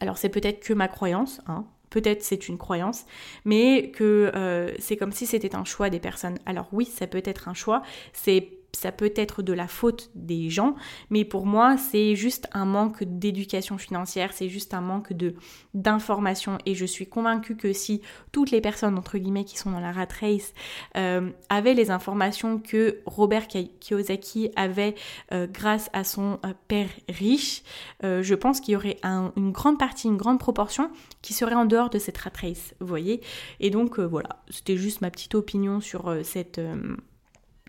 alors 0.00 0.18
c'est 0.18 0.28
peut-être 0.28 0.60
que 0.60 0.72
ma 0.72 0.88
croyance, 0.88 1.40
hein, 1.46 1.66
peut-être 1.90 2.22
c'est 2.22 2.48
une 2.48 2.58
croyance, 2.58 3.06
mais 3.44 3.90
que 3.90 4.74
c'est 4.78 4.96
comme 4.96 5.12
si 5.12 5.24
c'était 5.24 5.54
un 5.54 5.64
choix 5.64 5.88
des 5.88 6.00
personnes. 6.00 6.38
Alors 6.44 6.68
oui, 6.72 6.84
ça 6.84 7.06
peut 7.06 7.22
être 7.24 7.48
un 7.48 7.54
choix, 7.54 7.82
c'est 8.12 8.57
ça 8.78 8.92
peut 8.92 9.12
être 9.16 9.42
de 9.42 9.52
la 9.52 9.66
faute 9.66 10.10
des 10.14 10.50
gens, 10.50 10.74
mais 11.10 11.24
pour 11.24 11.46
moi, 11.46 11.76
c'est 11.76 12.14
juste 12.14 12.48
un 12.52 12.64
manque 12.64 13.02
d'éducation 13.04 13.76
financière, 13.78 14.32
c'est 14.32 14.48
juste 14.48 14.74
un 14.74 14.80
manque 14.80 15.12
de 15.12 15.34
d'information. 15.74 16.58
Et 16.66 16.74
je 16.74 16.84
suis 16.84 17.06
convaincue 17.06 17.56
que 17.56 17.72
si 17.72 18.02
toutes 18.32 18.50
les 18.50 18.60
personnes, 18.60 18.96
entre 18.98 19.18
guillemets, 19.18 19.44
qui 19.44 19.58
sont 19.58 19.70
dans 19.70 19.80
la 19.80 19.92
rat 19.92 20.08
race, 20.20 20.52
euh, 20.96 21.30
avaient 21.48 21.74
les 21.74 21.90
informations 21.90 22.58
que 22.58 23.00
Robert 23.06 23.48
Kiyosaki 23.48 24.50
avait 24.56 24.94
euh, 25.32 25.46
grâce 25.46 25.90
à 25.92 26.04
son 26.04 26.38
euh, 26.44 26.52
père 26.68 26.90
riche, 27.08 27.62
je 28.02 28.34
pense 28.34 28.60
qu'il 28.60 28.74
y 28.74 28.76
aurait 28.76 28.98
une 29.02 29.52
grande 29.52 29.78
partie, 29.78 30.08
une 30.08 30.16
grande 30.16 30.38
proportion 30.38 30.90
qui 31.22 31.32
serait 31.32 31.54
en 31.54 31.64
dehors 31.64 31.90
de 31.90 31.98
cette 31.98 32.18
rat 32.18 32.30
race, 32.40 32.74
vous 32.80 32.86
voyez? 32.86 33.20
Et 33.60 33.70
donc, 33.70 33.98
voilà, 33.98 34.42
c'était 34.50 34.76
juste 34.76 35.00
ma 35.00 35.10
petite 35.10 35.34
opinion 35.34 35.80
sur 35.80 36.14
cette 36.22 36.60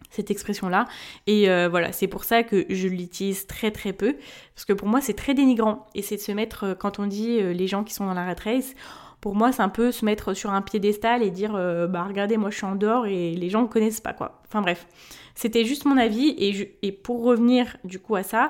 cette 0.10 0.32
expression-là. 0.32 0.88
Et 1.28 1.50
euh, 1.50 1.70
voilà, 1.70 1.92
c'est 1.92 2.08
pour 2.08 2.24
ça 2.24 2.44
que 2.44 2.66
je 2.70 2.88
l'utilise 2.88 3.48
très 3.48 3.72
très 3.72 3.94
peu, 3.94 4.16
parce 4.56 4.66
que 4.66 4.74
pour 4.74 4.88
moi 4.88 5.02
c'est 5.02 5.14
très 5.14 5.34
dénigrant. 5.34 5.88
Et 5.96 6.02
c'est 6.02 6.16
de 6.16 6.22
se 6.22 6.32
mettre, 6.32 6.64
euh, 6.66 6.76
quand 6.76 7.00
on 7.00 7.08
dit 7.08 7.40
euh, 7.40 7.54
les 7.54 7.68
gens 7.68 7.84
qui 7.84 7.94
sont 7.94 8.06
dans 8.06 8.14
la 8.14 8.26
rat 8.26 8.36
race, 8.44 8.74
pour 9.22 9.36
moi 9.36 9.52
c'est 9.52 9.62
un 9.62 9.70
peu 9.70 9.92
se 9.92 10.06
mettre 10.06 10.34
sur 10.34 10.52
un 10.52 10.62
piédestal 10.62 11.22
et 11.24 11.30
dire 11.30 11.52
bah 11.90 12.06
regardez 12.08 12.38
moi 12.38 12.52
je 12.52 12.56
suis 12.56 12.66
en 12.66 12.76
dehors 12.76 13.06
et 13.06 13.32
les 13.34 13.50
gens 13.50 13.64
ne 13.64 13.68
connaissent 13.68 14.00
pas 14.00 14.14
quoi. 14.14 14.42
Enfin 14.48 14.62
bref, 14.62 14.88
c'était 15.36 15.66
juste 15.66 15.84
mon 15.84 15.98
avis 15.98 16.30
et, 16.38 16.78
et 16.84 16.94
pour 16.94 17.24
revenir 17.24 17.76
du 17.84 18.00
coup 18.00 18.16
à 18.16 18.24
ça, 18.24 18.50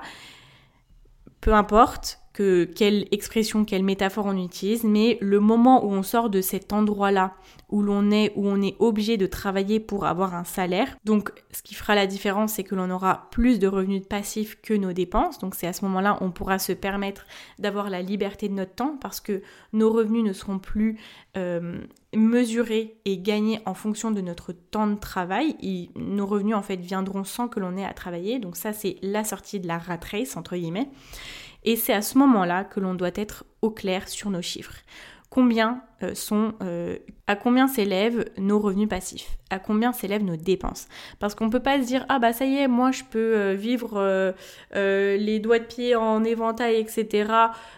peu 1.41 1.53
importe, 1.53 2.18
quelle 2.75 3.05
expression, 3.11 3.65
quelle 3.65 3.83
métaphore 3.83 4.25
on 4.25 4.37
utilise, 4.37 4.83
mais 4.83 5.17
le 5.21 5.39
moment 5.39 5.85
où 5.85 5.91
on 5.91 6.03
sort 6.03 6.29
de 6.29 6.41
cet 6.41 6.73
endroit-là, 6.73 7.35
où 7.69 7.81
l'on 7.81 8.11
est, 8.11 8.31
où 8.35 8.47
on 8.47 8.61
est 8.61 8.75
obligé 8.79 9.17
de 9.17 9.25
travailler 9.25 9.79
pour 9.79 10.05
avoir 10.05 10.33
un 10.33 10.43
salaire, 10.43 10.97
donc 11.03 11.31
ce 11.51 11.61
qui 11.61 11.75
fera 11.75 11.95
la 11.95 12.07
différence, 12.07 12.53
c'est 12.53 12.63
que 12.63 12.75
l'on 12.75 12.89
aura 12.89 13.27
plus 13.31 13.59
de 13.59 13.67
revenus 13.67 14.03
passifs 14.07 14.59
que 14.61 14.73
nos 14.73 14.93
dépenses, 14.93 15.39
donc 15.39 15.55
c'est 15.55 15.67
à 15.67 15.73
ce 15.73 15.85
moment-là 15.85 16.17
on 16.21 16.31
pourra 16.31 16.59
se 16.59 16.71
permettre 16.73 17.25
d'avoir 17.59 17.89
la 17.89 18.01
liberté 18.01 18.49
de 18.49 18.53
notre 18.53 18.75
temps 18.75 18.97
parce 18.99 19.19
que 19.19 19.41
nos 19.73 19.91
revenus 19.91 20.23
ne 20.23 20.33
seront 20.33 20.59
plus 20.59 20.99
euh, 21.37 21.79
mesurés 22.15 22.97
et 23.05 23.19
gagnés 23.19 23.59
en 23.65 23.73
fonction 23.73 24.11
de 24.11 24.21
notre 24.21 24.51
temps 24.51 24.87
de 24.87 24.95
travail. 24.95 25.55
Et 25.61 25.89
nos 25.95 26.25
revenus 26.25 26.55
en 26.55 26.61
fait 26.61 26.77
viendront 26.77 27.23
sans 27.23 27.47
que 27.47 27.59
l'on 27.59 27.77
ait 27.77 27.85
à 27.85 27.93
travailler, 27.93 28.39
donc 28.39 28.55
ça 28.55 28.73
c'est 28.73 28.97
la 29.01 29.23
sortie 29.23 29.59
de 29.59 29.67
la 29.67 29.77
rat 29.77 29.99
race 30.11 30.37
entre 30.37 30.55
guillemets. 30.55 30.89
Et 31.63 31.75
c'est 31.75 31.93
à 31.93 32.01
ce 32.01 32.17
moment-là 32.17 32.63
que 32.63 32.79
l'on 32.79 32.95
doit 32.95 33.11
être 33.15 33.45
au 33.61 33.71
clair 33.71 34.07
sur 34.07 34.29
nos 34.29 34.41
chiffres. 34.41 34.75
Combien 35.29 35.83
euh, 36.01 36.15
sont, 36.15 36.53
euh, 36.63 36.97
à 37.27 37.35
combien 37.35 37.67
s'élèvent 37.67 38.25
nos 38.39 38.57
revenus 38.57 38.89
passifs? 38.89 39.37
À 39.51 39.59
combien 39.59 39.91
s'élèvent 39.91 40.23
nos 40.23 40.37
dépenses? 40.37 40.87
Parce 41.19 41.35
qu'on 41.35 41.45
ne 41.45 41.51
peut 41.51 41.59
pas 41.59 41.79
se 41.79 41.85
dire 41.85 42.03
ah 42.09 42.17
bah 42.17 42.33
ça 42.33 42.45
y 42.45 42.55
est, 42.55 42.67
moi 42.67 42.91
je 42.91 43.03
peux 43.03 43.37
euh, 43.37 43.53
vivre 43.53 44.33
les 44.73 45.39
doigts 45.39 45.59
de 45.59 45.65
pied 45.65 45.95
en 45.95 46.23
éventail, 46.23 46.77
etc. 46.77 47.31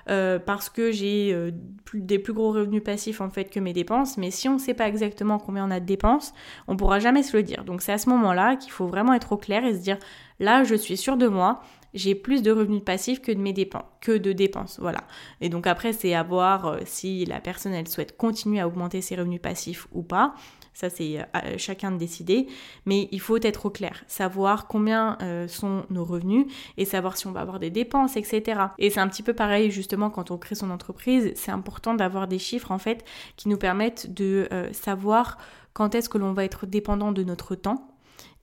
parce 0.05 0.69
que 0.69 0.91
j'ai 0.91 1.51
des 1.93 2.19
plus 2.19 2.33
gros 2.33 2.53
revenus 2.53 2.83
passifs 2.83 3.19
en 3.19 3.29
fait 3.29 3.45
que 3.45 3.59
mes 3.59 3.73
dépenses. 3.73 4.17
Mais 4.17 4.31
si 4.31 4.47
on 4.47 4.53
ne 4.53 4.59
sait 4.59 4.73
pas 4.73 4.87
exactement 4.87 5.37
combien 5.37 5.67
on 5.67 5.71
a 5.71 5.81
de 5.81 5.85
dépenses, 5.85 6.33
on 6.69 6.73
ne 6.73 6.77
pourra 6.77 6.99
jamais 6.99 7.23
se 7.23 7.35
le 7.35 7.43
dire. 7.43 7.65
Donc 7.65 7.81
c'est 7.81 7.91
à 7.91 7.97
ce 7.97 8.07
moment-là 8.09 8.55
qu'il 8.55 8.71
faut 8.71 8.87
vraiment 8.87 9.13
être 9.13 9.33
au 9.33 9.37
clair 9.37 9.65
et 9.65 9.73
se 9.73 9.81
dire 9.81 9.97
là 10.39 10.63
je 10.63 10.75
suis 10.75 10.95
sûr 10.95 11.17
de 11.17 11.27
moi 11.27 11.61
j'ai 11.93 12.15
plus 12.15 12.41
de 12.41 12.51
revenus 12.51 12.83
passifs 12.83 13.21
que 13.21 13.31
de 13.31 13.39
mes 13.39 13.53
dépenses, 13.53 13.83
que 13.99 14.17
de 14.17 14.31
dépenses, 14.31 14.79
voilà. 14.79 15.03
Et 15.41 15.49
donc 15.49 15.67
après, 15.67 15.93
c'est 15.93 16.13
à 16.13 16.23
voir 16.23 16.65
euh, 16.67 16.79
si 16.85 17.25
la 17.25 17.39
personne 17.39 17.73
elle 17.73 17.87
souhaite 17.87 18.17
continuer 18.17 18.59
à 18.59 18.67
augmenter 18.67 19.01
ses 19.01 19.15
revenus 19.15 19.41
passifs 19.41 19.87
ou 19.91 20.01
pas. 20.03 20.35
Ça, 20.73 20.89
c'est 20.89 21.19
euh, 21.19 21.57
chacun 21.57 21.91
de 21.91 21.97
décider. 21.97 22.47
Mais 22.85 23.09
il 23.11 23.19
faut 23.19 23.37
être 23.41 23.65
au 23.65 23.69
clair, 23.69 24.05
savoir 24.07 24.67
combien 24.67 25.17
euh, 25.21 25.47
sont 25.49 25.85
nos 25.89 26.05
revenus 26.05 26.45
et 26.77 26.85
savoir 26.85 27.17
si 27.17 27.27
on 27.27 27.33
va 27.33 27.41
avoir 27.41 27.59
des 27.59 27.69
dépenses, 27.69 28.15
etc. 28.15 28.61
Et 28.77 28.89
c'est 28.89 29.01
un 29.01 29.09
petit 29.09 29.23
peu 29.23 29.33
pareil, 29.33 29.69
justement, 29.69 30.09
quand 30.09 30.31
on 30.31 30.37
crée 30.37 30.55
son 30.55 30.71
entreprise. 30.71 31.33
C'est 31.35 31.51
important 31.51 31.93
d'avoir 31.93 32.27
des 32.27 32.39
chiffres, 32.39 32.71
en 32.71 32.77
fait, 32.77 33.03
qui 33.35 33.49
nous 33.49 33.57
permettent 33.57 34.13
de 34.13 34.47
savoir 34.71 35.37
quand 35.73 35.93
est-ce 35.93 36.07
que 36.07 36.17
l'on 36.17 36.31
va 36.31 36.45
être 36.45 36.65
dépendant 36.65 37.11
de 37.11 37.23
notre 37.23 37.55
temps 37.55 37.90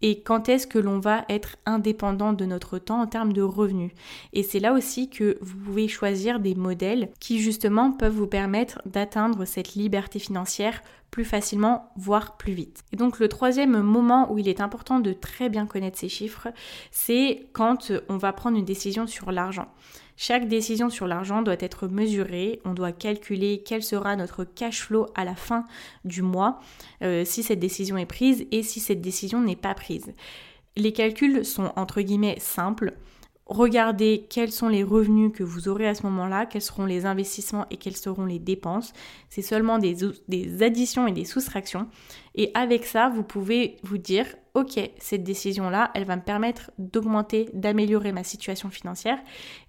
et 0.02 0.20
quand 0.20 0.48
est-ce 0.48 0.66
que 0.66 0.78
l'on 0.78 0.98
va 0.98 1.24
être 1.28 1.56
indépendant 1.66 2.32
de 2.32 2.44
notre 2.44 2.78
temps 2.78 3.00
en 3.00 3.06
termes 3.06 3.32
de 3.32 3.42
revenus? 3.42 3.92
Et 4.32 4.42
c'est 4.42 4.60
là 4.60 4.72
aussi 4.72 5.10
que 5.10 5.38
vous 5.40 5.56
pouvez 5.56 5.88
choisir 5.88 6.40
des 6.40 6.54
modèles 6.54 7.10
qui 7.20 7.40
justement 7.40 7.92
peuvent 7.92 8.14
vous 8.14 8.26
permettre 8.26 8.80
d'atteindre 8.86 9.44
cette 9.44 9.74
liberté 9.74 10.18
financière 10.18 10.82
plus 11.10 11.24
facilement, 11.24 11.90
voire 11.96 12.36
plus 12.36 12.52
vite. 12.52 12.84
Et 12.92 12.96
donc 12.96 13.18
le 13.18 13.28
troisième 13.28 13.80
moment 13.80 14.30
où 14.30 14.38
il 14.38 14.48
est 14.48 14.60
important 14.60 15.00
de 15.00 15.12
très 15.12 15.48
bien 15.48 15.66
connaître 15.66 15.98
ces 15.98 16.08
chiffres, 16.08 16.48
c'est 16.90 17.48
quand 17.52 17.92
on 18.08 18.18
va 18.18 18.32
prendre 18.32 18.58
une 18.58 18.64
décision 18.64 19.06
sur 19.06 19.32
l'argent. 19.32 19.68
Chaque 20.20 20.48
décision 20.48 20.90
sur 20.90 21.06
l'argent 21.06 21.42
doit 21.42 21.54
être 21.60 21.86
mesurée, 21.86 22.60
on 22.64 22.74
doit 22.74 22.90
calculer 22.90 23.62
quel 23.64 23.84
sera 23.84 24.16
notre 24.16 24.42
cash 24.42 24.82
flow 24.82 25.06
à 25.14 25.24
la 25.24 25.36
fin 25.36 25.62
du 26.04 26.22
mois 26.22 26.58
euh, 27.02 27.24
si 27.24 27.44
cette 27.44 27.60
décision 27.60 27.96
est 27.96 28.04
prise 28.04 28.44
et 28.50 28.64
si 28.64 28.80
cette 28.80 29.00
décision 29.00 29.40
n'est 29.40 29.54
pas 29.54 29.74
prise. 29.74 30.12
Les 30.74 30.92
calculs 30.92 31.44
sont 31.44 31.72
entre 31.76 32.00
guillemets 32.00 32.34
simples. 32.40 32.94
Regardez 33.48 34.26
quels 34.28 34.52
sont 34.52 34.68
les 34.68 34.84
revenus 34.84 35.32
que 35.34 35.42
vous 35.42 35.68
aurez 35.68 35.88
à 35.88 35.94
ce 35.94 36.02
moment-là, 36.02 36.44
quels 36.44 36.60
seront 36.60 36.84
les 36.84 37.06
investissements 37.06 37.64
et 37.70 37.78
quelles 37.78 37.96
seront 37.96 38.26
les 38.26 38.38
dépenses. 38.38 38.92
C'est 39.30 39.40
seulement 39.40 39.78
des, 39.78 40.62
additions 40.62 41.06
et 41.06 41.12
des 41.12 41.24
soustractions. 41.24 41.88
Et 42.34 42.50
avec 42.52 42.84
ça, 42.84 43.08
vous 43.08 43.22
pouvez 43.22 43.76
vous 43.82 43.96
dire, 43.96 44.26
ok, 44.52 44.78
cette 44.98 45.24
décision-là, 45.24 45.90
elle 45.94 46.04
va 46.04 46.16
me 46.16 46.22
permettre 46.22 46.70
d'augmenter, 46.76 47.48
d'améliorer 47.54 48.12
ma 48.12 48.22
situation 48.22 48.68
financière. 48.68 49.18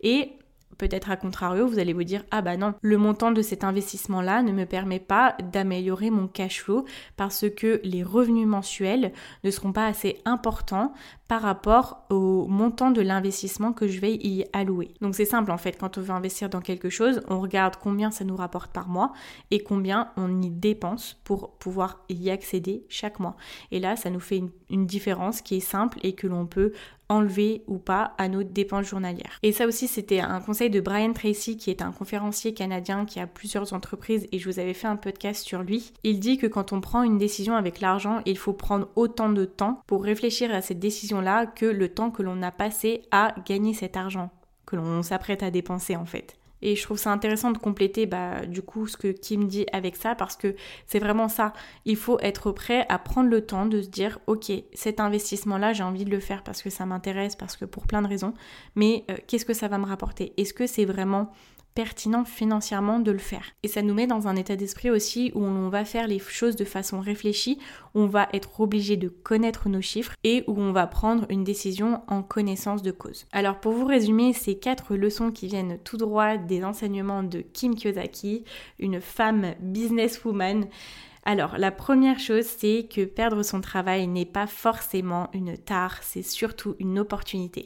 Et 0.02 0.34
Peut-être 0.80 1.12
à 1.12 1.18
contrario, 1.18 1.68
vous 1.68 1.78
allez 1.78 1.92
vous 1.92 2.06
dire 2.06 2.24
ah 2.32 2.42
bah 2.42 2.56
non, 2.56 2.74
le 2.82 2.98
montant 2.98 3.32
de 3.32 3.42
cet 3.42 3.66
investissement-là 3.66 4.42
ne 4.42 4.54
me 4.54 4.66
permet 4.66 5.00
pas 5.00 5.36
d'améliorer 5.52 6.10
mon 6.10 6.28
cash 6.28 6.64
flow 6.64 6.86
parce 7.18 7.46
que 7.50 7.82
les 7.84 8.02
revenus 8.02 8.48
mensuels 8.48 9.12
ne 9.44 9.52
seront 9.52 9.74
pas 9.74 9.86
assez 9.86 10.22
importants 10.24 10.94
par 11.28 11.42
rapport 11.42 12.06
au 12.10 12.48
montant 12.48 12.92
de 12.92 13.02
l'investissement 13.02 13.74
que 13.74 13.88
je 13.88 14.00
vais 14.00 14.16
y 14.16 14.46
allouer. 14.54 14.94
Donc 15.02 15.16
c'est 15.16 15.26
simple 15.26 15.52
en 15.52 15.58
fait, 15.58 15.78
quand 15.78 15.98
on 15.98 16.02
veut 16.02 16.14
investir 16.14 16.50
dans 16.50 16.62
quelque 16.62 16.90
chose, 16.90 17.22
on 17.28 17.42
regarde 17.42 17.76
combien 17.76 18.10
ça 18.10 18.24
nous 18.24 18.38
rapporte 18.38 18.72
par 18.72 18.88
mois 18.88 19.12
et 19.52 19.62
combien 19.62 20.12
on 20.16 20.42
y 20.42 20.50
dépense 20.50 21.20
pour 21.26 21.52
pouvoir 21.58 22.00
y 22.08 22.30
accéder 22.30 22.86
chaque 22.88 23.20
mois. 23.20 23.36
Et 23.72 23.80
là, 23.80 23.98
ça 23.98 24.10
nous 24.10 24.22
fait 24.22 24.38
une, 24.38 24.50
une 24.70 24.86
différence 24.86 25.42
qui 25.42 25.58
est 25.58 25.60
simple 25.60 26.00
et 26.04 26.14
que 26.14 26.26
l'on 26.26 26.46
peut 26.46 26.72
enlever 27.10 27.64
ou 27.68 27.78
pas 27.78 28.14
à 28.18 28.30
nos 28.30 28.44
dépenses 28.44 28.88
journalières. 28.88 29.40
Et 29.44 29.52
ça 29.52 29.68
aussi, 29.68 29.88
c'était 29.88 30.20
un 30.20 30.40
conseil 30.40 30.70
de 30.70 30.80
Brian 30.80 31.14
Tracy, 31.14 31.58
qui 31.58 31.70
est 31.70 31.82
un 31.82 31.92
conférencier 31.92 32.54
canadien 32.54 33.06
qui 33.06 33.20
a 33.20 33.28
plusieurs 33.28 33.74
entreprises 33.74 34.28
et 34.32 34.40
je 34.40 34.50
vous 34.50 34.60
avais 34.60 34.74
fait 34.74 34.88
un 34.88 34.96
podcast 34.96 35.46
sur 35.46 35.64
lui. 35.64 35.92
Il 36.04 36.20
dit 36.20 36.38
que 36.38 36.48
quand 36.48 36.72
on 36.72 36.82
prend 36.82 37.04
une 37.04 37.18
décision 37.18 37.56
avec 37.56 37.82
l'argent, 37.82 38.22
il 38.26 38.38
faut 38.38 38.54
prendre 38.54 38.88
autant 38.96 39.30
de 39.30 39.46
temps 39.46 39.82
pour 39.88 40.04
réfléchir 40.04 40.54
à 40.54 40.62
cette 40.62 40.80
décision-là 40.80 41.46
que 41.48 41.66
le 41.66 41.90
temps 41.90 42.12
que 42.12 42.24
l'on 42.24 42.42
a 42.42 42.52
passé 42.52 43.02
à 43.12 43.36
gagner 43.46 43.74
cet 43.74 43.98
argent 43.98 44.30
que 44.70 44.76
l'on 44.76 45.02
s'apprête 45.02 45.44
à 45.44 45.52
dépenser 45.52 45.96
en 45.96 46.06
fait. 46.06 46.39
Et 46.62 46.76
je 46.76 46.84
trouve 46.84 46.98
ça 46.98 47.12
intéressant 47.12 47.52
de 47.52 47.58
compléter 47.58 48.06
bah, 48.06 48.46
du 48.46 48.62
coup 48.62 48.88
ce 48.88 48.98
que 48.98 49.08
Kim 49.10 49.48
dit 49.48 49.66
avec 49.72 49.96
ça 49.96 50.16
parce 50.16 50.36
que 50.36 50.56
c'est 50.86 51.00
vraiment 51.00 51.30
ça. 51.30 51.54
Il 51.86 51.96
faut 51.96 52.20
être 52.20 52.52
prêt 52.52 52.86
à 52.90 53.00
prendre 53.00 53.30
le 53.30 53.46
temps 53.46 53.66
de 53.66 53.82
se 53.82 53.88
dire 53.88 54.20
ok 54.28 54.52
cet 54.74 55.00
investissement 55.00 55.58
là 55.58 55.74
j'ai 55.74 55.84
envie 55.84 56.06
de 56.06 56.12
le 56.12 56.20
faire 56.20 56.44
parce 56.44 56.62
que 56.62 56.70
ça 56.70 56.86
m'intéresse, 56.86 57.36
parce 57.36 57.56
que 57.56 57.66
pour 57.66 57.88
plein 57.88 58.02
de 58.02 58.08
raisons, 58.08 58.34
mais 58.76 59.06
euh, 59.10 59.16
qu'est-ce 59.28 59.46
que 59.46 59.54
ça 59.54 59.68
va 59.68 59.78
me 59.78 59.86
rapporter? 59.86 60.34
Est-ce 60.38 60.54
que 60.54 60.68
c'est 60.68 60.86
vraiment 60.86 61.32
pertinent 61.76 62.26
financièrement 62.26 63.00
de 63.00 63.12
le 63.12 63.20
faire. 63.20 63.46
Et 63.64 63.68
ça 63.68 63.82
nous 63.82 63.94
met 63.94 64.08
dans 64.08 64.28
un 64.28 64.36
état 64.36 64.56
d'esprit 64.56 64.90
aussi 64.90 65.32
où 65.36 65.44
on 65.44 65.70
va 65.70 65.86
faire 65.86 66.08
les 66.08 66.20
choses 66.20 66.56
de 66.56 66.66
façon 66.66 67.00
réfléchie, 67.00 67.60
où 67.96 68.02
on 68.02 68.08
va 68.08 68.28
être 68.34 68.60
obligé 68.60 68.98
de 68.98 69.08
connaître 69.08 69.70
nos 69.70 69.82
chiffres 69.82 70.14
et 70.24 70.44
où 70.48 70.60
on 70.60 70.72
va 70.72 70.88
prendre 70.88 71.26
une 71.30 71.44
décision 71.44 72.02
en 72.08 72.24
connaissance 72.24 72.82
de 72.82 72.92
cause. 72.92 73.26
Alors 73.32 73.60
pour 73.60 73.74
vous 73.74 73.86
résumer 73.86 74.34
ces 74.34 74.58
quatre 74.58 74.96
leçons 74.96 75.32
qui 75.32 75.48
viennent 75.48 75.80
tout 75.84 75.98
droit 75.98 76.38
des 76.38 76.64
enseignements 76.64 77.24
de 77.24 77.42
Kim 77.42 77.76
Kiyosaki, 77.76 78.44
une 78.80 79.02
femme 79.02 79.54
businesswoman, 79.60 80.68
alors, 81.30 81.60
la 81.60 81.70
première 81.70 82.18
chose, 82.18 82.46
c'est 82.46 82.88
que 82.92 83.06
perdre 83.06 83.44
son 83.44 83.62
travail 83.62 84.08
n'est 84.08 84.26
pas 84.26 84.48
forcément 84.48 85.30
une 85.32 85.60
tare, 85.60 86.00
c'est 86.02 86.24
surtout 86.24 86.76
une 86.80 86.98
opportunité. 86.98 87.66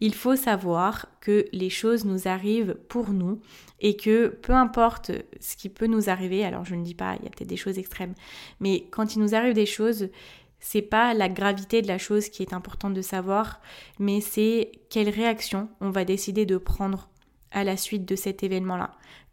Il 0.00 0.14
faut 0.14 0.36
savoir 0.36 1.06
que 1.22 1.46
les 1.52 1.70
choses 1.70 2.04
nous 2.04 2.28
arrivent 2.28 2.74
pour 2.90 3.08
nous 3.08 3.40
et 3.80 3.96
que 3.96 4.28
peu 4.28 4.52
importe 4.52 5.10
ce 5.40 5.56
qui 5.56 5.70
peut 5.70 5.86
nous 5.86 6.10
arriver, 6.10 6.44
alors 6.44 6.66
je 6.66 6.74
ne 6.74 6.84
dis 6.84 6.94
pas, 6.94 7.16
il 7.18 7.24
y 7.24 7.26
a 7.26 7.30
peut-être 7.30 7.48
des 7.48 7.56
choses 7.56 7.78
extrêmes, 7.78 8.12
mais 8.60 8.88
quand 8.90 9.16
il 9.16 9.22
nous 9.22 9.34
arrive 9.34 9.54
des 9.54 9.64
choses, 9.64 10.10
c'est 10.60 10.82
pas 10.82 11.14
la 11.14 11.30
gravité 11.30 11.80
de 11.80 11.88
la 11.88 11.96
chose 11.96 12.28
qui 12.28 12.42
est 12.42 12.52
importante 12.52 12.92
de 12.92 13.00
savoir, 13.00 13.62
mais 13.98 14.20
c'est 14.20 14.70
quelle 14.90 15.08
réaction 15.08 15.70
on 15.80 15.88
va 15.88 16.04
décider 16.04 16.44
de 16.44 16.58
prendre 16.58 17.08
à 17.52 17.64
la 17.64 17.78
suite 17.78 18.04
de 18.04 18.16
cet 18.16 18.42
événement-là. 18.42 18.90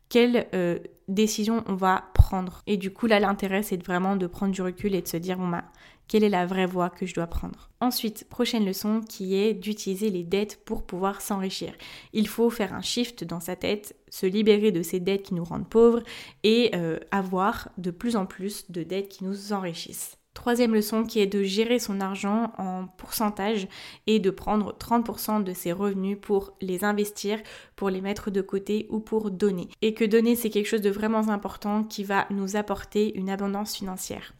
Quelle 0.09 0.47
euh, 0.53 0.79
décision 1.07 1.63
on 1.67 1.75
va 1.75 2.05
prendre. 2.13 2.63
Et 2.67 2.77
du 2.77 2.91
coup, 2.91 3.07
là, 3.07 3.19
l'intérêt, 3.19 3.63
c'est 3.63 3.83
vraiment 3.83 4.15
de 4.15 4.27
prendre 4.27 4.53
du 4.53 4.61
recul 4.61 4.95
et 4.95 5.01
de 5.01 5.07
se 5.07 5.17
dire, 5.17 5.37
bon, 5.37 5.47
bah, 5.47 5.65
quelle 6.07 6.23
est 6.23 6.29
la 6.29 6.45
vraie 6.45 6.65
voie 6.65 6.89
que 6.89 7.05
je 7.05 7.13
dois 7.13 7.27
prendre. 7.27 7.69
Ensuite, 7.79 8.27
prochaine 8.29 8.65
leçon 8.65 9.01
qui 9.01 9.35
est 9.35 9.53
d'utiliser 9.53 10.09
les 10.09 10.23
dettes 10.23 10.63
pour 10.63 10.83
pouvoir 10.83 11.21
s'enrichir. 11.21 11.73
Il 12.13 12.27
faut 12.27 12.49
faire 12.49 12.73
un 12.73 12.81
shift 12.81 13.23
dans 13.23 13.39
sa 13.39 13.55
tête, 13.55 13.95
se 14.09 14.25
libérer 14.25 14.71
de 14.71 14.83
ces 14.83 14.99
dettes 14.99 15.23
qui 15.23 15.33
nous 15.33 15.43
rendent 15.43 15.69
pauvres 15.69 16.03
et 16.43 16.71
euh, 16.75 16.99
avoir 17.11 17.69
de 17.77 17.91
plus 17.91 18.15
en 18.15 18.25
plus 18.25 18.69
de 18.69 18.83
dettes 18.83 19.09
qui 19.09 19.23
nous 19.23 19.53
enrichissent. 19.53 20.14
Troisième 20.35 20.75
leçon 20.75 21.05
qui 21.05 21.21
est 21.21 21.27
de 21.27 21.41
gérer 21.41 21.79
son 21.79 22.01
argent 22.01 22.51
en 22.59 22.85
pourcentage 22.85 23.67
et 24.05 24.19
de 24.19 24.29
prendre 24.29 24.75
30% 24.77 25.43
de 25.43 25.53
ses 25.53 25.71
revenus 25.71 26.17
pour 26.21 26.53
les 26.61 26.83
investir, 26.83 27.39
pour 27.75 27.89
les 27.89 28.01
mettre 28.01 28.29
de 28.29 28.41
côté 28.41 28.85
ou 28.91 28.99
pour 28.99 29.31
donner. 29.31 29.69
Et 29.81 29.95
que 29.95 30.05
donner 30.05 30.35
c'est 30.35 30.51
quelque 30.51 30.67
chose 30.67 30.81
de 30.81 30.91
vraiment 30.91 31.29
important 31.29 31.83
qui 31.83 32.03
va 32.03 32.27
nous 32.29 32.57
apporter 32.57 33.17
une 33.17 33.29
abondance 33.29 33.75
financière. 33.75 34.33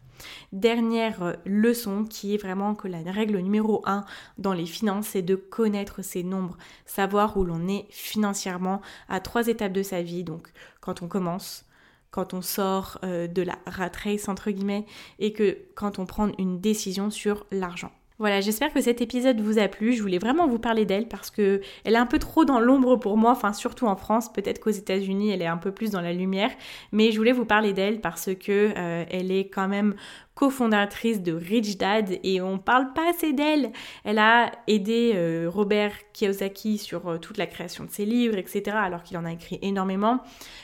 Dernière 0.52 1.36
leçon 1.44 2.04
qui 2.04 2.34
est 2.34 2.38
vraiment 2.38 2.74
que 2.74 2.88
la 2.88 3.00
règle 3.10 3.38
numéro 3.38 3.82
1 3.86 4.04
dans 4.38 4.52
les 4.52 4.66
finances, 4.66 5.08
c'est 5.08 5.22
de 5.22 5.34
connaître 5.34 6.02
ses 6.02 6.22
nombres, 6.22 6.56
savoir 6.84 7.36
où 7.36 7.44
l'on 7.44 7.68
est 7.68 7.86
financièrement 7.90 8.80
à 9.08 9.20
trois 9.20 9.48
étapes 9.48 9.72
de 9.72 9.82
sa 9.82 10.02
vie. 10.02 10.24
Donc 10.24 10.48
quand 10.80 11.02
on 11.02 11.08
commence, 11.08 11.65
quand 12.16 12.32
on 12.32 12.40
sort 12.40 12.98
euh, 13.04 13.28
de 13.28 13.42
la 13.42 13.58
rat 13.66 13.92
race 14.02 14.28
entre 14.28 14.50
guillemets 14.50 14.86
et 15.18 15.34
que 15.34 15.58
quand 15.74 15.98
on 15.98 16.06
prend 16.06 16.30
une 16.38 16.60
décision 16.60 17.10
sur 17.10 17.44
l'argent. 17.52 17.92
Voilà, 18.18 18.40
j'espère 18.40 18.72
que 18.72 18.80
cet 18.80 19.02
épisode 19.02 19.42
vous 19.42 19.58
a 19.58 19.68
plu. 19.68 19.92
Je 19.92 20.00
voulais 20.00 20.16
vraiment 20.16 20.48
vous 20.48 20.58
parler 20.58 20.86
d'elle 20.86 21.06
parce 21.06 21.30
que 21.30 21.60
elle 21.84 21.92
est 21.92 21.98
un 21.98 22.06
peu 22.06 22.18
trop 22.18 22.46
dans 22.46 22.58
l'ombre 22.58 22.96
pour 22.96 23.18
moi, 23.18 23.32
enfin 23.32 23.52
surtout 23.52 23.86
en 23.86 23.96
France. 23.96 24.32
Peut-être 24.32 24.58
qu'aux 24.58 24.70
États-Unis, 24.70 25.30
elle 25.32 25.42
est 25.42 25.46
un 25.46 25.58
peu 25.58 25.70
plus 25.70 25.90
dans 25.90 26.00
la 26.00 26.14
lumière, 26.14 26.50
mais 26.92 27.12
je 27.12 27.18
voulais 27.18 27.32
vous 27.32 27.44
parler 27.44 27.74
d'elle 27.74 28.00
parce 28.00 28.30
que 28.34 28.72
euh, 28.74 29.04
elle 29.10 29.30
est 29.30 29.48
quand 29.48 29.68
même 29.68 29.94
cofondatrice 30.36 31.22
de 31.22 31.32
Rich 31.32 31.78
Dad 31.78 32.20
et 32.22 32.40
on 32.42 32.58
parle 32.58 32.92
pas 32.92 33.10
assez 33.10 33.32
d'elle. 33.32 33.72
Elle 34.04 34.18
a 34.18 34.52
aidé 34.68 35.12
euh, 35.14 35.50
Robert 35.52 35.92
Kiyosaki 36.12 36.76
sur 36.76 37.08
euh, 37.08 37.18
toute 37.18 37.38
la 37.38 37.46
création 37.46 37.84
de 37.84 37.90
ses 37.90 38.04
livres, 38.04 38.36
etc. 38.36 38.76
alors 38.78 39.02
qu'il 39.02 39.16
en 39.16 39.24
a 39.24 39.32
écrit 39.32 39.58
énormément. 39.62 40.20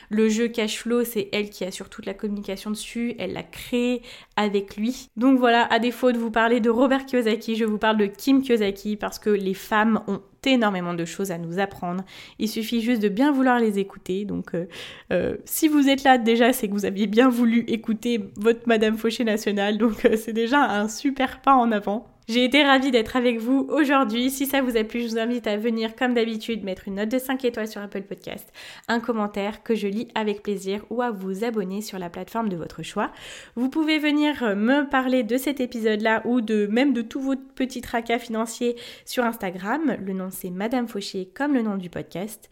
Le 0.09 0.29
jeu 0.29 0.47
Cashflow, 0.47 1.03
c'est 1.03 1.27
elle 1.33 1.49
qui 1.49 1.65
assure 1.65 1.89
toute 1.89 2.05
la 2.05 2.13
communication 2.13 2.69
dessus. 2.69 3.15
Elle 3.17 3.33
l'a 3.33 3.43
créé 3.43 4.03
avec 4.35 4.77
lui. 4.77 5.09
Donc 5.17 5.39
voilà, 5.39 5.65
à 5.73 5.79
défaut 5.79 6.11
de 6.11 6.19
vous 6.19 6.31
parler 6.31 6.59
de 6.59 6.69
Robert 6.69 7.07
Kiyosaki, 7.07 7.55
je 7.55 7.65
vous 7.65 7.79
parle 7.79 7.97
de 7.97 8.05
Kim 8.05 8.43
Kiyosaki 8.43 8.95
parce 8.95 9.17
que 9.17 9.31
les 9.31 9.55
femmes 9.55 10.03
ont 10.07 10.21
énormément 10.51 10.93
de 10.93 11.05
choses 11.05 11.31
à 11.31 11.37
nous 11.37 11.59
apprendre. 11.59 12.03
Il 12.39 12.49
suffit 12.49 12.81
juste 12.81 13.01
de 13.01 13.09
bien 13.09 13.31
vouloir 13.31 13.59
les 13.59 13.79
écouter. 13.79 14.25
Donc, 14.25 14.53
euh, 14.53 14.65
euh, 15.11 15.37
si 15.45 15.67
vous 15.67 15.89
êtes 15.89 16.03
là 16.03 16.17
déjà, 16.17 16.53
c'est 16.53 16.67
que 16.67 16.73
vous 16.73 16.85
aviez 16.85 17.07
bien 17.07 17.29
voulu 17.29 17.63
écouter 17.67 18.31
votre 18.35 18.67
Madame 18.67 18.97
Fauché 18.97 19.23
nationale. 19.23 19.77
Donc, 19.77 20.05
euh, 20.05 20.15
c'est 20.17 20.33
déjà 20.33 20.61
un 20.61 20.87
super 20.87 21.41
pas 21.41 21.55
en 21.55 21.71
avant. 21.71 22.12
J'ai 22.27 22.45
été 22.45 22.63
ravie 22.63 22.91
d'être 22.91 23.15
avec 23.15 23.39
vous 23.39 23.67
aujourd'hui. 23.69 24.29
Si 24.29 24.45
ça 24.45 24.61
vous 24.61 24.77
a 24.77 24.83
plu, 24.83 25.01
je 25.01 25.07
vous 25.07 25.17
invite 25.17 25.45
à 25.47 25.57
venir 25.57 25.95
comme 25.95 26.13
d'habitude 26.13 26.63
mettre 26.63 26.87
une 26.87 26.95
note 26.95 27.09
de 27.09 27.19
5 27.19 27.43
étoiles 27.43 27.67
sur 27.67 27.81
Apple 27.81 28.03
Podcast, 28.03 28.47
un 28.87 28.99
commentaire 28.99 29.61
que 29.63 29.75
je 29.75 29.87
lis 29.87 30.07
avec 30.15 30.41
plaisir 30.41 30.85
ou 30.89 31.01
à 31.01 31.11
vous 31.11 31.43
abonner 31.43 31.81
sur 31.81 31.99
la 31.99 32.09
plateforme 32.09 32.49
de 32.49 32.55
votre 32.55 32.81
choix. 32.81 33.11
Vous 33.55 33.69
pouvez 33.69 33.99
venir 33.99 34.55
me 34.55 34.89
parler 34.89 35.23
de 35.23 35.37
cet 35.37 35.59
épisode-là 35.59 36.21
ou 36.25 36.41
de 36.41 36.67
même 36.67 36.93
de 36.93 37.01
tous 37.01 37.19
vos 37.19 37.35
petits 37.35 37.81
tracas 37.81 38.19
financiers 38.19 38.75
sur 39.05 39.25
Instagram. 39.25 39.97
Le 40.03 40.13
nom 40.13 40.29
c'est 40.31 40.49
Madame 40.49 40.87
Fauché 40.87 41.29
comme 41.33 41.53
le 41.53 41.61
nom 41.61 41.77
du 41.77 41.89
podcast. 41.89 42.49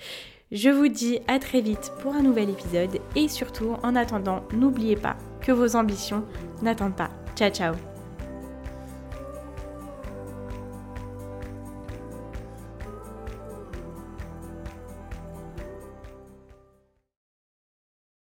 Je 0.52 0.70
vous 0.70 0.90
dis 0.90 1.20
à 1.28 1.40
très 1.40 1.62
vite 1.62 1.94
pour 2.02 2.14
un 2.14 2.22
nouvel 2.22 2.50
épisode 2.50 3.00
et 3.16 3.30
surtout 3.30 3.78
en 3.84 3.96
attendant, 3.96 4.44
n'oubliez 4.54 4.98
pas 4.98 5.16
que 5.40 5.54
vos 5.54 5.78
ambitions 5.78 6.26
n'attendent 6.62 6.98
pas. 6.98 7.10
Ciao 7.38 7.50
ciao 7.50 7.91